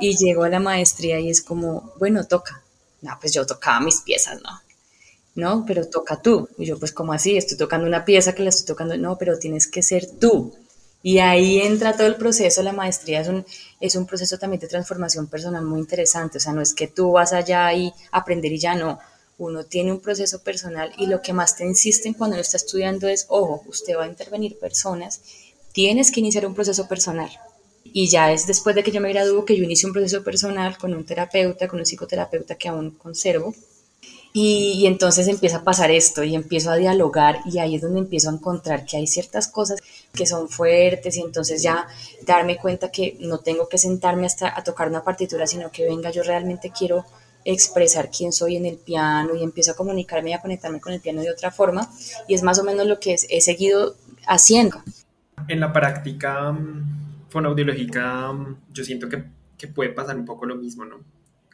[0.00, 2.62] y llego a la maestría y es como, bueno, toca.
[3.02, 4.60] No, pues yo tocaba mis piezas, ¿no?
[5.34, 5.64] ¿no?
[5.66, 6.48] Pero toca tú.
[6.58, 7.36] Y yo, pues, como así?
[7.36, 8.96] Estoy tocando una pieza que la estoy tocando.
[8.96, 10.54] No, pero tienes que ser tú.
[11.02, 12.62] Y ahí entra todo el proceso.
[12.62, 13.44] La maestría es un,
[13.80, 16.38] es un proceso también de transformación personal muy interesante.
[16.38, 18.98] O sea, no es que tú vas allá y aprender y ya no.
[19.38, 23.08] Uno tiene un proceso personal y lo que más te insisten cuando uno está estudiando
[23.08, 25.22] es, ojo, usted va a intervenir personas,
[25.72, 27.30] tienes que iniciar un proceso personal.
[27.92, 30.78] Y ya es después de que yo me gradúo que yo inicio un proceso personal
[30.78, 33.54] con un terapeuta, con un psicoterapeuta que aún conservo,
[34.32, 38.30] y, entonces empieza a pasar esto y empiezo a dialogar y ahí es donde empiezo
[38.30, 39.80] a encontrar que hay ciertas cosas
[40.14, 41.88] que son fuertes y entonces ya
[42.22, 46.10] darme cuenta que no tengo que sentarme hasta a tocar una partitura, sino que venga,
[46.10, 47.04] yo realmente quiero
[47.44, 51.00] expresar quién soy en el piano y empiezo a comunicarme y a conectarme con el
[51.00, 51.90] piano de otra forma
[52.28, 53.96] y es más o menos lo que he seguido
[54.28, 54.80] haciendo.
[55.48, 56.56] En la práctica
[57.30, 59.24] fonoaudiológica mm, yo siento que,
[59.56, 60.98] que puede pasar un poco lo mismo, ¿no?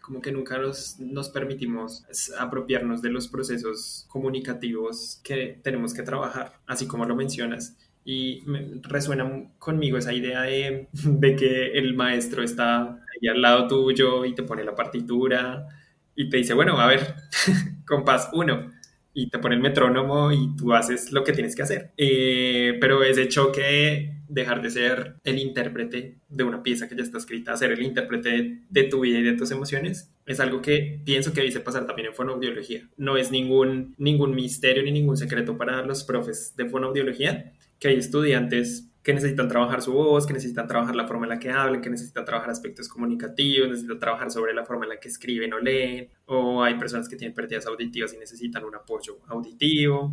[0.07, 2.07] como que nunca nos, nos permitimos
[2.39, 7.77] apropiarnos de los procesos comunicativos que tenemos que trabajar, así como lo mencionas.
[8.05, 8.45] Y
[8.83, 14.33] resuena conmigo esa idea de, de que el maestro está ahí al lado tuyo y
[14.33, 15.67] te pone la partitura
[16.15, 17.17] y te dice, bueno, a ver,
[17.85, 18.73] compás uno,
[19.13, 21.91] y te pone el metrónomo y tú haces lo que tienes que hacer.
[21.97, 27.19] Eh, pero ese choque, dejar de ser el intérprete de una pieza que ya está
[27.19, 31.33] escrita, ser el intérprete de, tu vida y de tus emociones, es algo que pienso
[31.33, 32.89] que dice pasar también en fonoaudiología.
[32.97, 37.97] No es ningún, ningún misterio ni ningún secreto para los profes de fonoaudiología que hay
[37.97, 41.81] estudiantes que necesitan trabajar su voz, que necesitan trabajar la forma en la que hablan,
[41.81, 45.61] que necesitan trabajar aspectos comunicativos, necesitan trabajar sobre la forma en la que escriben o
[45.61, 50.13] leen, o hay personas que tienen pérdidas auditivas y necesitan un apoyo auditivo.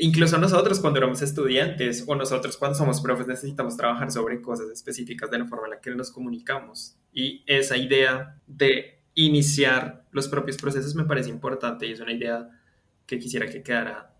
[0.00, 5.30] Incluso nosotros cuando éramos estudiantes o nosotros cuando somos profes necesitamos trabajar sobre cosas específicas
[5.30, 6.96] de la forma en la que nos comunicamos.
[7.12, 12.48] Y esa idea de iniciar los propios procesos me parece importante y es una idea
[13.06, 14.14] que quisiera que quedara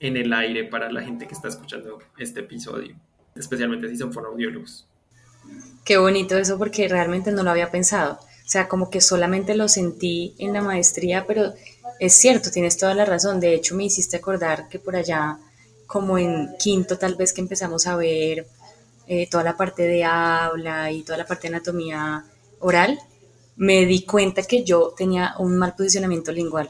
[0.00, 2.96] en el aire para la gente que está escuchando este episodio
[3.34, 4.86] especialmente si son fonoaudiólogos.
[5.84, 8.14] Qué bonito eso porque realmente no lo había pensado.
[8.14, 11.54] O sea, como que solamente lo sentí en la maestría, pero
[11.98, 13.40] es cierto, tienes toda la razón.
[13.40, 15.38] De hecho, me hiciste acordar que por allá,
[15.86, 18.46] como en quinto tal vez que empezamos a ver
[19.06, 22.24] eh, toda la parte de habla y toda la parte de anatomía
[22.60, 22.98] oral,
[23.56, 26.68] me di cuenta que yo tenía un mal posicionamiento lingual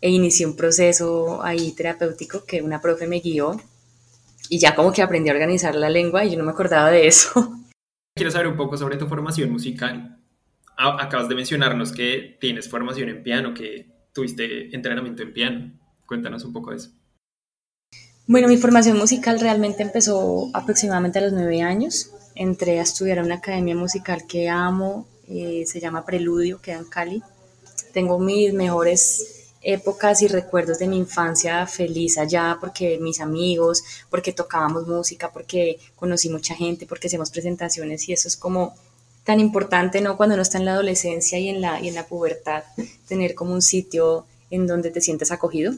[0.00, 3.58] e inicié un proceso ahí terapéutico que una profe me guió
[4.48, 7.06] y ya como que aprendí a organizar la lengua y yo no me acordaba de
[7.06, 7.58] eso.
[8.14, 10.18] Quiero saber un poco sobre tu formación musical.
[10.76, 15.72] Acabas de mencionarnos que tienes formación en piano, que tuviste entrenamiento en piano.
[16.06, 16.90] Cuéntanos un poco de eso.
[18.26, 22.10] Bueno, mi formación musical realmente empezó aproximadamente a los nueve años.
[22.34, 26.84] Entré a estudiar a una academia musical que amo, eh, se llama Preludio, queda en
[26.84, 27.22] Cali.
[27.92, 34.32] Tengo mis mejores épocas y recuerdos de mi infancia feliz allá, porque mis amigos, porque
[34.32, 38.74] tocábamos música, porque conocí mucha gente, porque hacemos presentaciones y eso es como
[39.24, 40.16] tan importante, ¿no?
[40.16, 42.64] Cuando uno está en la adolescencia y en la, y en la pubertad,
[43.08, 45.72] tener como un sitio en donde te sientes acogido.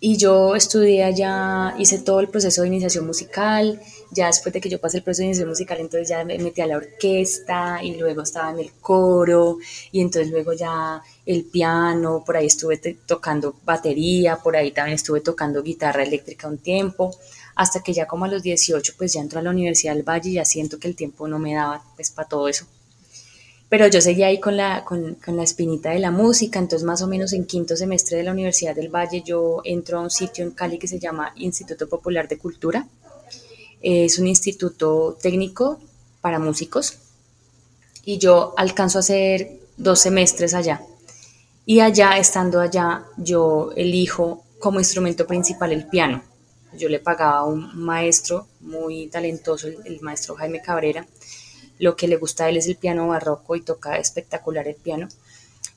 [0.00, 3.80] Y yo estudié allá, hice todo el proceso de iniciación musical,
[4.12, 6.60] ya después de que yo pasé el proceso de iniciación musical, entonces ya me metí
[6.60, 9.58] a la orquesta y luego estaba en el coro
[9.90, 12.76] y entonces luego ya el piano, por ahí estuve
[13.06, 17.10] tocando batería, por ahí también estuve tocando guitarra eléctrica un tiempo,
[17.58, 20.30] hasta que ya como a los 18 pues ya entro a la Universidad del Valle
[20.30, 22.66] y ya siento que el tiempo no me daba pues para todo eso
[23.68, 27.02] pero yo seguía ahí con la, con, con, la espinita de la música, entonces más
[27.02, 30.44] o menos en quinto semestre de la Universidad del Valle yo entro a un sitio
[30.44, 32.86] en Cali que se llama Instituto Popular de Cultura.
[33.82, 35.78] Es un instituto técnico
[36.20, 36.94] para músicos
[38.04, 40.80] y yo alcanzo a hacer dos semestres allá.
[41.66, 46.22] Y allá, estando allá, yo elijo como instrumento principal el piano.
[46.76, 51.06] Yo le pagaba a un maestro muy talentoso, el maestro Jaime Cabrera,
[51.78, 55.08] lo que le gusta a él es el piano barroco y toca espectacular el piano.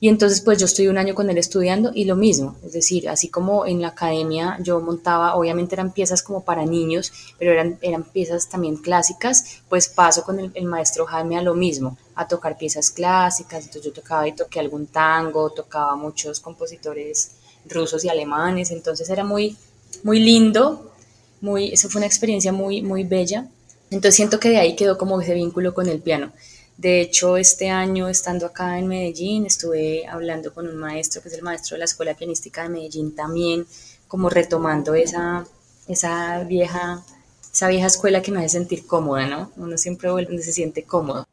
[0.02, 3.08] Y entonces pues yo estoy un año con él estudiando y lo mismo, es decir,
[3.08, 7.78] así como en la academia yo montaba, obviamente eran piezas como para niños, pero eran,
[7.82, 12.58] eran piezas también clásicas, pues paso con el, maestro Jaime a lo mismo, a tocar
[12.58, 17.36] piezas clásicas, entonces yo tocaba y toqué algún tango, tocaba muchos compositores
[17.66, 19.56] rusos y alemanes, entonces era muy,
[20.02, 20.92] muy lindo,
[21.40, 23.48] muy, eso fue una experiencia muy, muy bella
[23.92, 26.32] entonces siento que de ahí quedó como ese vínculo con el piano.
[26.78, 31.34] De hecho, este año, estando acá en Medellín, estuve hablando con un maestro, que es
[31.34, 33.66] el maestro de la Escuela Pianística de Medellín también,
[34.08, 35.44] como retomando esa,
[35.88, 37.04] esa, vieja,
[37.52, 39.52] esa vieja escuela que me hace sentir cómoda, ¿no?
[39.56, 41.28] Uno siempre vuelve donde se siente cómodo.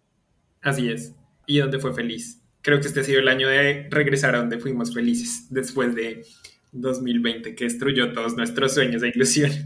[0.61, 1.13] Así es.
[1.45, 2.39] Y donde fue feliz.
[2.61, 6.25] Creo que este ha sido el año de regresar a donde fuimos felices, después de
[6.71, 9.65] 2020, que destruyó todos nuestros sueños e ilusiones.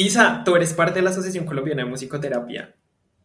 [0.00, 2.74] Isa, tú eres parte de la Asociación Colombiana de Musicoterapia.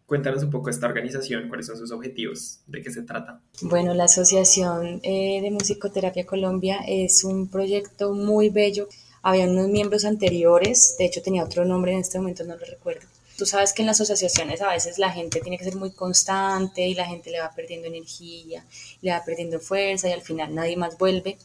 [0.05, 3.39] Cuéntanos un poco esta organización, cuáles son sus objetivos, de qué se trata.
[3.61, 8.89] Bueno, la Asociación eh, de Musicoterapia Colombia es un proyecto muy bello.
[9.21, 13.07] Había unos miembros anteriores, de hecho tenía otro nombre en este momento, no lo recuerdo.
[13.37, 16.85] Tú sabes que en las asociaciones a veces la gente tiene que ser muy constante
[16.85, 18.65] y la gente le va perdiendo energía,
[19.01, 21.37] le va perdiendo fuerza y al final nadie más vuelve.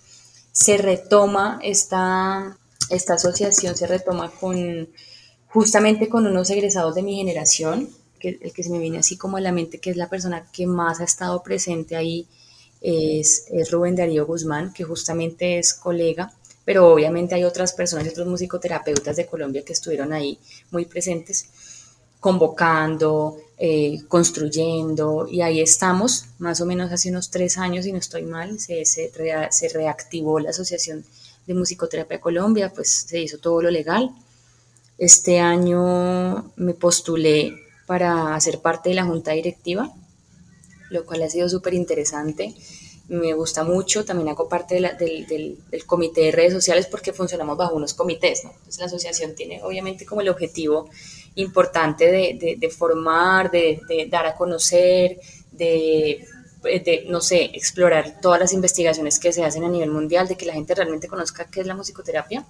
[0.51, 2.59] Se retoma esta,
[2.91, 4.89] esta asociación, se retoma con
[5.53, 7.89] justamente con unos egresados de mi generación,
[8.19, 10.47] que el que se me viene así como a la mente, que es la persona
[10.53, 12.27] que más ha estado presente ahí,
[12.81, 16.33] es, Rubén Darío Guzmán, que justamente es colega,
[16.65, 20.39] pero obviamente hay otras personas, otros musicoterapeutas de Colombia que estuvieron ahí
[20.71, 21.49] muy presentes,
[22.21, 27.99] convocando, eh, construyendo, y ahí estamos, más o menos hace unos tres años, si no
[27.99, 31.05] estoy mal, se, se reactivó la Asociación
[31.47, 34.11] de Musicoterapia Colombia, pues se hizo todo lo legal
[35.01, 37.55] este año me postulé
[37.87, 39.91] para ser parte de la junta directiva,
[40.91, 42.55] lo cual ha sido súper interesante.
[43.09, 47.95] Me gusta mucho, también hago parte del, comité de redes sociales porque funcionamos bajo unos
[47.95, 48.45] comités.
[48.45, 50.91] Entonces la asociación tiene obviamente como el objetivo
[51.35, 55.19] importante de, formar, de, dar a conocer,
[55.51, 56.27] de,
[56.63, 60.45] de, no sé, explorar todas las investigaciones que se hacen a nivel mundial, de que
[60.45, 62.45] la gente realmente conozca qué es la musicoterapia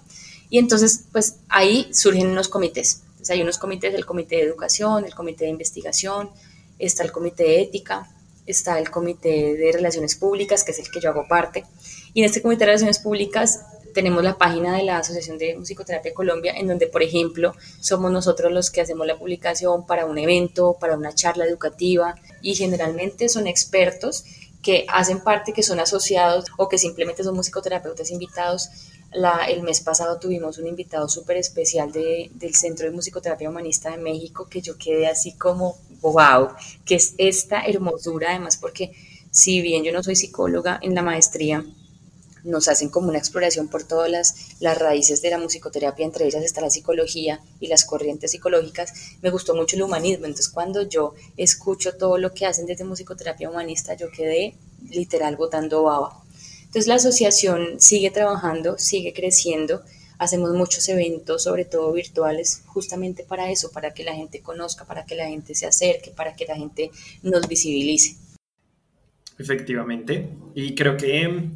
[0.51, 3.03] y entonces, pues ahí surgen unos comités.
[3.11, 6.29] Entonces, hay unos comités, el comité de educación, el comité de investigación,
[6.77, 8.11] está el comité de ética,
[8.45, 11.63] está el comité de relaciones públicas, que es el que yo hago parte.
[12.13, 13.61] Y en este comité de relaciones públicas
[13.93, 18.51] tenemos la página de la Asociación de Musicoterapia Colombia, en donde, por ejemplo, somos nosotros
[18.51, 23.47] los que hacemos la publicación para un evento, para una charla educativa, y generalmente son
[23.47, 24.25] expertos
[24.61, 28.69] que hacen parte, que son asociados o que simplemente son musicoterapeutas invitados.
[29.13, 33.91] La, el mes pasado tuvimos un invitado súper especial de, del Centro de Musicoterapia Humanista
[33.91, 36.49] de México que yo quedé así como, wow,
[36.85, 38.93] que es esta hermosura además porque
[39.31, 41.65] si bien yo no soy psicóloga en la maestría,
[42.43, 46.43] nos hacen como una exploración por todas las, las, raíces de la musicoterapia, entre ellas
[46.43, 48.93] está la psicología y las corrientes psicológicas.
[49.21, 53.49] Me gustó mucho el humanismo, entonces cuando yo escucho todo lo que hacen desde musicoterapia
[53.49, 54.55] humanista, yo quedé
[54.89, 56.20] literal botando baba.
[56.71, 59.81] Entonces la asociación sigue trabajando, sigue creciendo,
[60.17, 65.05] hacemos muchos eventos, sobre todo virtuales, justamente para eso, para que la gente conozca, para
[65.05, 66.89] que la gente se acerque, para que la gente
[67.23, 68.15] nos visibilice.
[69.37, 71.49] Efectivamente, y creo que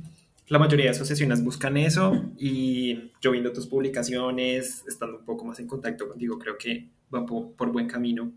[0.49, 5.59] la mayoría de asociaciones buscan eso y yo viendo tus publicaciones, estando un poco más
[5.59, 8.33] en contacto contigo, creo que va por, buen camino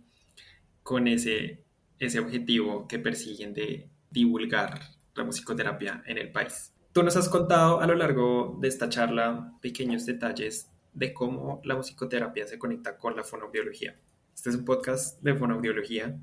[0.85, 1.59] con ese,
[1.99, 6.73] ese objetivo que persiguen de divulgar la musicoterapia en el país.
[6.93, 11.77] Tú nos has contado a lo largo de esta charla pequeños detalles de cómo la
[11.77, 13.97] musicoterapia se conecta con la fonoaudiología.
[14.35, 16.19] Este es un podcast de fonoaudiología,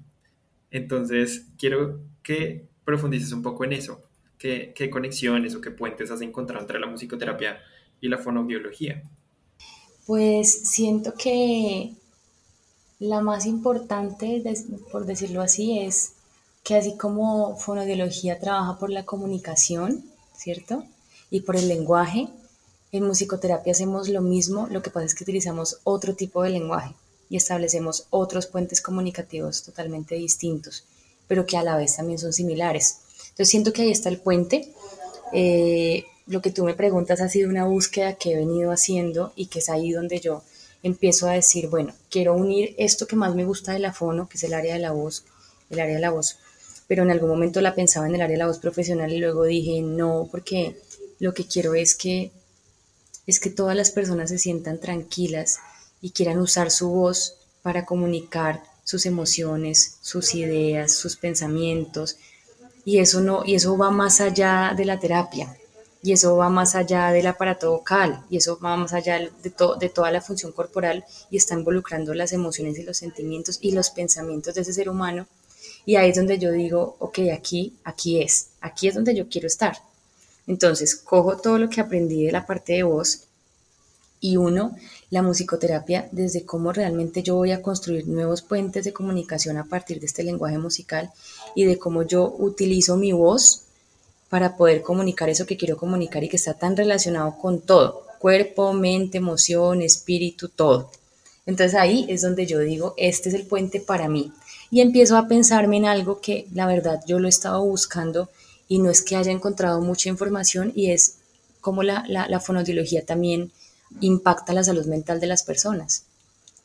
[0.72, 4.02] entonces quiero que profundices un poco en eso.
[4.38, 7.60] ¿Qué, conexiones o qué puentes has encontrado entre la musicoterapia
[8.00, 9.04] y la fonoaudiología?
[10.06, 11.94] Pues siento que
[13.00, 14.44] la más importante,
[14.92, 16.15] por decirlo así, es
[16.66, 20.04] que así como fonoaudiología trabaja por la comunicación,
[20.36, 20.84] ¿cierto?
[21.30, 22.28] Y por el lenguaje,
[22.92, 26.96] en musicoterapia hacemos lo mismo, lo que pasa es que utilizamos otro tipo de lenguaje
[27.30, 30.86] y establecemos otros puentes comunicativos totalmente distintos,
[31.28, 32.98] pero que a la vez también son similares.
[33.20, 34.74] Entonces siento que ahí está el puente.
[35.34, 39.48] Eh, lo que tú me preguntas ha sido una búsqueda que he venido haciendo y
[39.48, 40.42] que es ahí donde yo
[40.82, 44.38] empiezo a decir, bueno, quiero unir esto que más me gusta de la fono, que
[44.38, 45.26] es el área de la voz,
[45.70, 46.38] el área de la voz,
[46.88, 49.44] pero en algún momento la pensaba en el área de la voz profesional y luego
[49.44, 50.78] dije, no, porque
[51.20, 52.32] lo que quiero es que
[53.28, 55.58] es que todas las personas se sientan tranquilas
[56.00, 62.18] y quieran usar su voz para comunicar sus emociones, sus ideas, sus pensamientos,
[62.84, 65.58] y eso no y eso va más allá de la terapia
[66.04, 69.32] y eso va más allá del aparato vocal y eso va más allá de,
[69.80, 73.90] de toda la función corporal y está involucrando las emociones y los sentimientos y los
[73.90, 75.26] pensamientos de ese ser humano
[75.86, 79.48] y ahí es donde yo digo, ok, aquí, aquí es, aquí es donde yo quiero
[79.48, 79.78] estar.
[80.48, 83.24] Entonces, cojo todo lo que aprendí de la parte de voz
[84.20, 84.76] y uno,
[85.12, 90.00] la musicoterapia, desde cómo realmente yo voy a construir nuevos puentes de comunicación a partir
[90.00, 91.12] de este lenguaje musical
[91.54, 93.62] y de cómo yo utilizo mi voz
[94.30, 98.74] para poder comunicar eso que quiero comunicar y que está tan relacionado con todo, cuerpo,
[98.74, 100.90] mente, emoción, espíritu, todo.
[101.46, 104.32] Entonces ahí es donde yo digo, este es el puente para mí.
[104.72, 108.30] Y empiezo a pensarme en algo que la verdad yo lo he estado buscando
[108.68, 111.18] y no es que haya encontrado mucha información y es
[111.62, 112.42] cómo la, la, la
[113.06, 113.52] también
[114.02, 116.06] impacta la salud mental de las personas.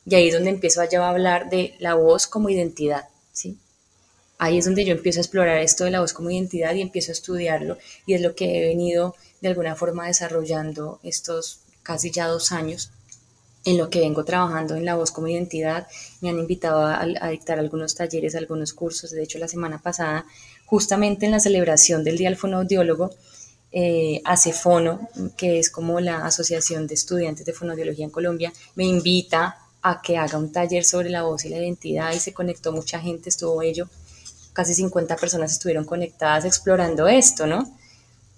[0.05, 3.57] Y ahí es donde empiezo a hablar de la voz como identidad, ¿sí?
[4.39, 7.11] Ahí es donde yo empiezo a explorar esto de la voz como identidad y empiezo
[7.11, 7.77] a estudiarlo
[8.07, 12.91] y es lo que he venido de alguna forma desarrollando estos casi ya dos años
[13.63, 15.87] en lo que vengo trabajando en la voz como identidad.
[16.21, 19.11] Me han invitado a, dictar algunos talleres, algunos cursos.
[19.11, 20.25] De hecho, la semana pasada,
[20.65, 23.11] justamente en la celebración del Día del Fonoaudiólogo,
[23.71, 29.57] eh, ACEFONO, que es como la Asociación de Estudiantes de Fonoaudiología en Colombia, me invita
[29.81, 32.99] a que haga un taller sobre la voz y la identidad y se conectó mucha
[32.99, 33.87] gente, estuvo ello,
[34.53, 37.77] casi 50 personas estuvieron conectadas explorando esto, ¿no?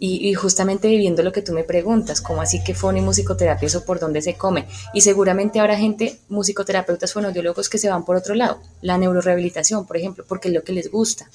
[0.05, 3.85] Y, justamente viviendo lo que tú me preguntas, ¿cómo así que fono y musicoterapia, eso
[3.85, 4.67] por dónde se come?
[4.93, 9.95] Y seguramente habrá gente, musicoterapeutas, fonoaudiólogos que se van por otro lado, la neurorehabilitación, por
[9.95, 11.29] ejemplo, porque es lo que les gusta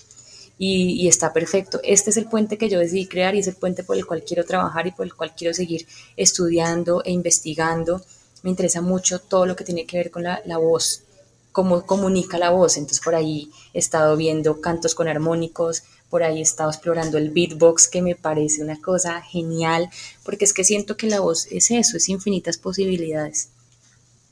[0.59, 1.81] y, está perfecto.
[1.83, 4.23] Este es el puente que yo decidí crear y es el puente por el cual
[4.23, 5.87] quiero trabajar y por el cual quiero seguir
[6.19, 8.03] estudiando e investigando.
[8.43, 11.05] Me interesa mucho todo lo que tiene que ver con la, la voz,
[11.53, 12.77] cómo comunica la voz.
[12.77, 17.31] Entonces por ahí he estado viendo cantos con armónicos, por ahí he estado explorando el
[17.31, 19.89] beatbox, que me parece una cosa genial,
[20.25, 23.51] porque es que siento que la voz es eso, es infinitas posibilidades.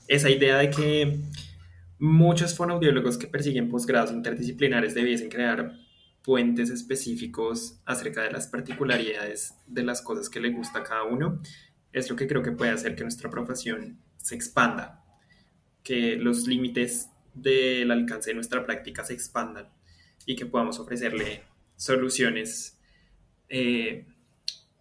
[0.08, 1.20] Esa idea de que
[1.98, 5.72] muchos fonoaudiólogos que persiguen posgrados interdisciplinares debiesen crear
[6.22, 11.40] puentes específicos acerca de las particularidades de las cosas que le gusta a cada uno,
[11.92, 15.04] es lo que creo que puede hacer que nuestra profesión se expanda,
[15.82, 19.68] que los límites del alcance de nuestra práctica se expandan
[20.24, 21.42] y que podamos ofrecerle
[21.76, 22.78] soluciones,
[23.48, 24.06] eh,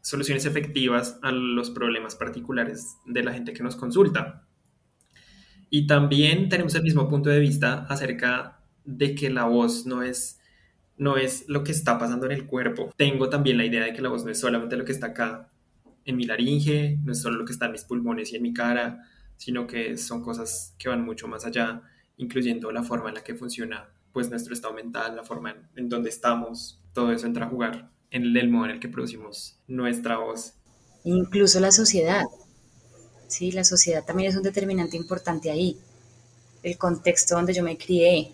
[0.01, 4.47] soluciones efectivas a los problemas particulares de la gente que nos consulta.
[5.69, 10.39] Y también tenemos el mismo punto de vista acerca de que la voz no es
[10.97, 12.93] no es lo que está pasando en el cuerpo.
[12.95, 15.51] Tengo también la idea de que la voz no es solamente lo que está acá
[16.05, 18.53] en mi laringe, no es solo lo que está en mis pulmones y en mi
[18.53, 19.03] cara,
[19.37, 21.81] sino que son cosas que van mucho más allá,
[22.17, 25.89] incluyendo la forma en la que funciona pues nuestro estado mental, la forma en, en
[25.89, 30.17] donde estamos, todo eso entra a jugar en el modo en el que producimos nuestra
[30.17, 30.53] voz.
[31.03, 32.23] Incluso la sociedad.
[33.27, 35.77] Sí, la sociedad también es un determinante importante ahí.
[36.63, 38.31] El contexto donde yo me crié,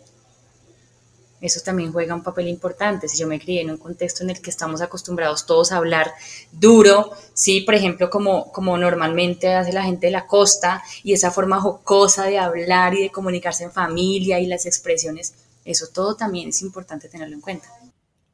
[1.41, 3.07] eso también juega un papel importante.
[3.07, 6.13] Si yo me crié en un contexto en el que estamos acostumbrados todos a hablar
[6.51, 11.31] duro, sí, por ejemplo, como, como normalmente hace la gente de la costa, y esa
[11.31, 15.33] forma jocosa de hablar y de comunicarse en familia y las expresiones,
[15.65, 17.67] eso todo también es importante tenerlo en cuenta.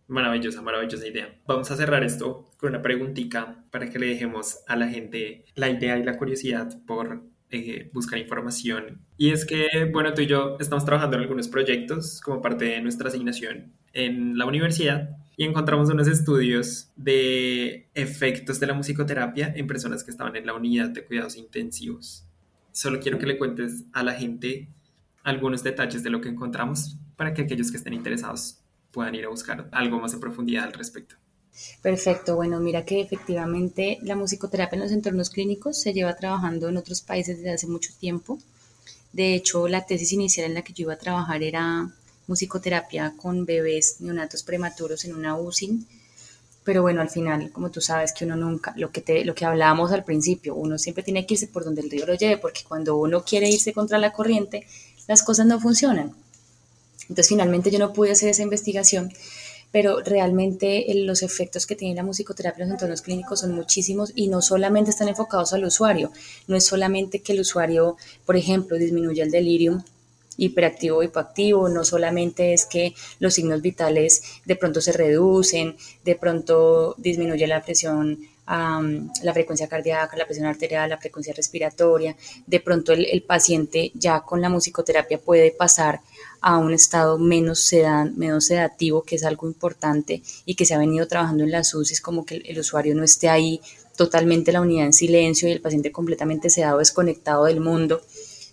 [0.08, 1.38] Maravillosa, maravillosa idea.
[1.46, 5.70] Vamos a cerrar esto con una preguntita para que le dejemos a la gente la
[5.70, 9.02] idea y la curiosidad por eh, buscar información.
[9.18, 12.82] Y es que, bueno, tú y yo estamos trabajando en algunos proyectos como parte de
[12.82, 19.68] nuestra asignación en la universidad y encontramos unos estudios de efectos de la musicoterapia en
[19.68, 22.26] personas que estaban en la unidad de cuidados intensivos.
[22.72, 24.70] Solo quiero que le cuentes a la gente
[25.24, 28.64] algunos detalles de lo que encontramos para que aquellos que estén interesados
[28.98, 31.18] puedan ir a buscar algo más en profundidad al respecto.
[31.84, 36.78] Perfecto, bueno, mira que efectivamente la musicoterapia en los entornos clínicos se lleva trabajando en
[36.78, 38.40] otros países desde hace mucho tiempo.
[39.14, 41.92] De hecho, la tesis inicial en la que yo iba a trabajar era
[42.26, 45.86] musicoterapia con bebés neonatos prematuros en una UCI.
[46.64, 49.46] Pero bueno, al final, como tú sabes que uno nunca, lo que, te, lo que
[49.46, 52.64] hablábamos al principio, uno siempre tiene que irse por donde el río lo lleve, porque
[52.68, 54.66] cuando uno quiere irse contra la corriente,
[55.08, 56.16] las cosas no funcionan.
[57.04, 59.12] Entonces finalmente yo no pude hacer esa investigación,
[59.72, 64.28] pero realmente los efectos que tiene la musicoterapia en los entornos clínicos son muchísimos y
[64.28, 66.12] no solamente están enfocados al usuario,
[66.48, 69.84] no es solamente que el usuario, por ejemplo, disminuya el delirium
[70.38, 75.76] hiperactivo o hipoactivo, no solamente es que los signos vitales de pronto se reducen,
[76.06, 82.16] de pronto disminuye la presión la frecuencia cardíaca, la presión arterial, la frecuencia respiratoria.
[82.46, 86.02] De pronto el, paciente ya con la musicoterapia puede pasar
[86.40, 87.70] a un estado menos,
[88.16, 92.00] menos sedativo, que es algo importante y que se ha venido trabajando en las UCIs,
[92.00, 93.60] como que el, usuario no esté ahí
[93.98, 98.02] totalmente la unidad en silencio y el paciente completamente sedado, desconectado del mundo,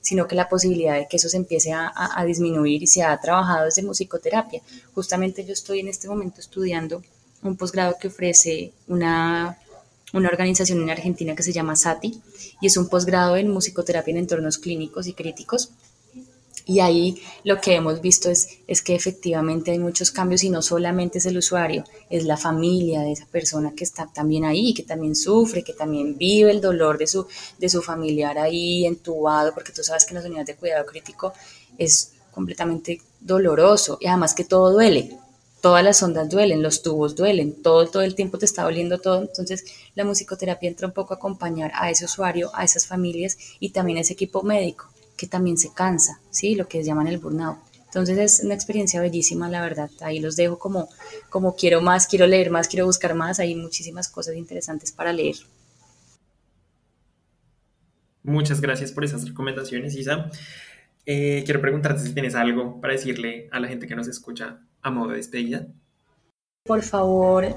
[0.01, 3.19] sino que la posibilidad de que eso se empiece a, a disminuir y se ha
[3.21, 4.61] trabajado desde musicoterapia.
[4.95, 7.03] Justamente yo estoy en este momento estudiando
[7.43, 9.59] un posgrado que ofrece una
[10.15, 12.21] una organización en Argentina que se llama SATI
[12.61, 15.71] y es un posgrado en musicoterapia en entornos clínicos y críticos.
[16.67, 20.63] Y ahí lo que hemos visto es, es que efectivamente hay muchos cambios y no
[20.63, 24.83] solamente es el usuario, es la familia de esa persona que está también ahí, que
[24.83, 27.27] también sufre, que también vive el dolor de su,
[27.59, 31.35] de su familiar ahí entubado, porque tú sabes que en las unidades de cuidado crítico
[31.77, 35.19] es completamente doloroso y además que todo duele,
[35.65, 39.23] todas las ondas duelen, los tubos duelen, todo, todo el tiempo te está doliendo todo.
[39.23, 43.71] Entonces, la musicoterapia entra un poco a acompañar a ese usuario, a esas familias y
[43.71, 46.55] también a ese equipo médico que también se cansa, ¿sí?
[46.55, 47.57] Lo que llaman el burnout.
[47.87, 49.89] Entonces es una experiencia bellísima, la verdad.
[50.03, 50.91] Ahí los dejo como,
[51.31, 53.41] como quiero más, quiero leer más, quiero buscar más.
[53.41, 55.37] Hay muchísimas cosas interesantes para leer.
[58.23, 60.31] Muchas gracias por esas recomendaciones, Isa.
[61.07, 64.91] Eh, quiero preguntarte si tienes algo para decirle a la gente que nos escucha a
[64.91, 65.67] modo de despedida.
[66.65, 67.57] Por favor,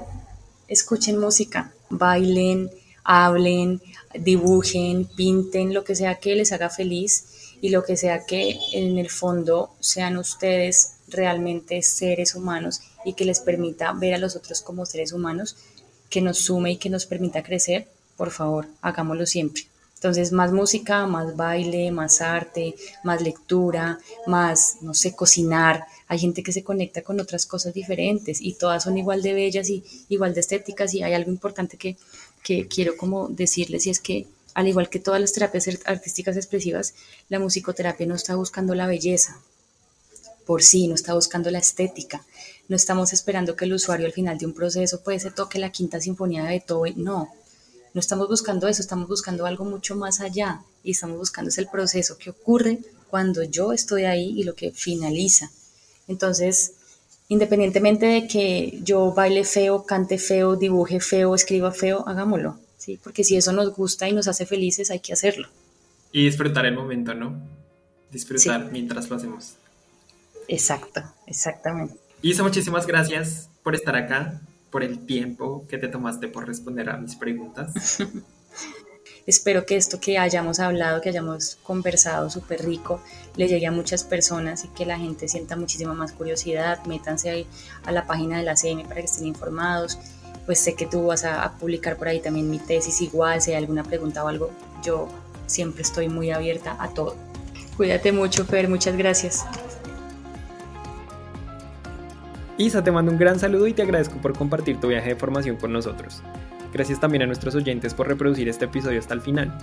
[0.66, 2.70] escuchen música, bailen,
[3.04, 3.80] hablen,
[4.18, 8.98] dibujen, pinten, lo que sea que les haga feliz y lo que sea que en
[8.98, 14.60] el fondo sean ustedes realmente seres humanos y que les permita ver a los otros
[14.60, 15.56] como seres humanos,
[16.10, 19.68] que nos sume y que nos permita crecer, por favor, hagámoslo siempre.
[19.94, 25.86] Entonces, más música, más baile, más arte, más lectura, más, no sé, cocinar.
[26.08, 29.68] Hay gente que se conecta con otras cosas diferentes y todas son igual de bellas
[29.68, 30.94] y igual de estéticas.
[30.94, 31.96] Y hay algo importante que,
[32.68, 36.94] quiero como decirles y es que, al igual que todas las terapias artísticas expresivas,
[37.28, 39.38] la musicoterapia no está buscando la belleza
[40.48, 42.24] por sí, no está buscando la estética.
[42.68, 45.70] No estamos esperando que el usuario al final de un proceso pues se toque la
[45.70, 46.94] quinta sinfonía de Beethoven.
[46.96, 47.28] No,
[47.92, 51.68] no estamos buscando eso, estamos buscando algo mucho más allá y estamos buscando es el
[51.68, 52.78] proceso que ocurre
[53.10, 55.50] cuando yo estoy ahí y lo que finaliza.
[56.08, 56.74] Entonces,
[57.28, 62.98] independientemente de que yo baile feo, cante feo, dibuje feo, escriba feo, hagámoslo, ¿sí?
[63.02, 65.48] Porque si eso nos gusta y nos hace felices, hay que hacerlo.
[66.10, 67.38] Y disfrutar el momento, ¿no?
[68.10, 69.54] Disfrutar mientras lo hacemos.
[70.48, 71.94] Exacto, exactamente.
[72.22, 74.40] Isa, muchísimas gracias por estar acá
[74.70, 77.98] por el tiempo que te tomaste por responder a mis preguntas.
[79.28, 83.02] Espero que esto que hayamos hablado, que hayamos conversado súper rico,
[83.36, 86.82] le llegue a muchas personas y que la gente sienta muchísima más curiosidad.
[86.86, 87.46] Métanse ahí
[87.84, 89.98] a la página de la CM para que estén informados.
[90.46, 93.50] Pues sé que tú vas a, a publicar por ahí también mi tesis igual, si
[93.50, 94.50] hay alguna pregunta o algo,
[94.82, 95.08] yo
[95.44, 97.14] siempre estoy muy abierta a todo.
[97.76, 99.44] Cuídate mucho, Fer, muchas gracias.
[102.56, 105.56] Isa, te mando un gran saludo y te agradezco por compartir tu viaje de formación
[105.56, 106.22] con nosotros.
[106.72, 109.56] Gracias también a nuestros oyentes por reproducir este episodio hasta el final.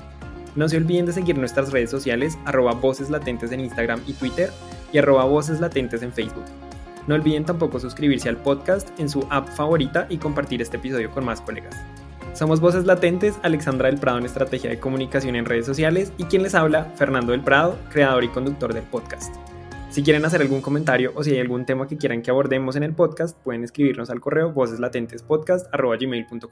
[0.56, 4.50] No se olviden de seguir nuestras redes sociales, arroba voces latentes en Instagram y Twitter
[4.94, 6.46] y arroba voces latentes en Facebook.
[7.08, 11.26] No olviden tampoco suscribirse al podcast en su app favorita y compartir este episodio con
[11.26, 11.76] más colegas.
[12.34, 16.44] Somos Voces Latentes, Alexandra del Prado en Estrategia de Comunicación en redes sociales y quien
[16.44, 19.34] les habla, Fernando del Prado, creador y conductor del podcast.
[19.90, 22.84] Si quieren hacer algún comentario o si hay algún tema que quieran que abordemos en
[22.84, 26.52] el podcast, pueden escribirnos al correo voceslatentesPodcast.gmail.com.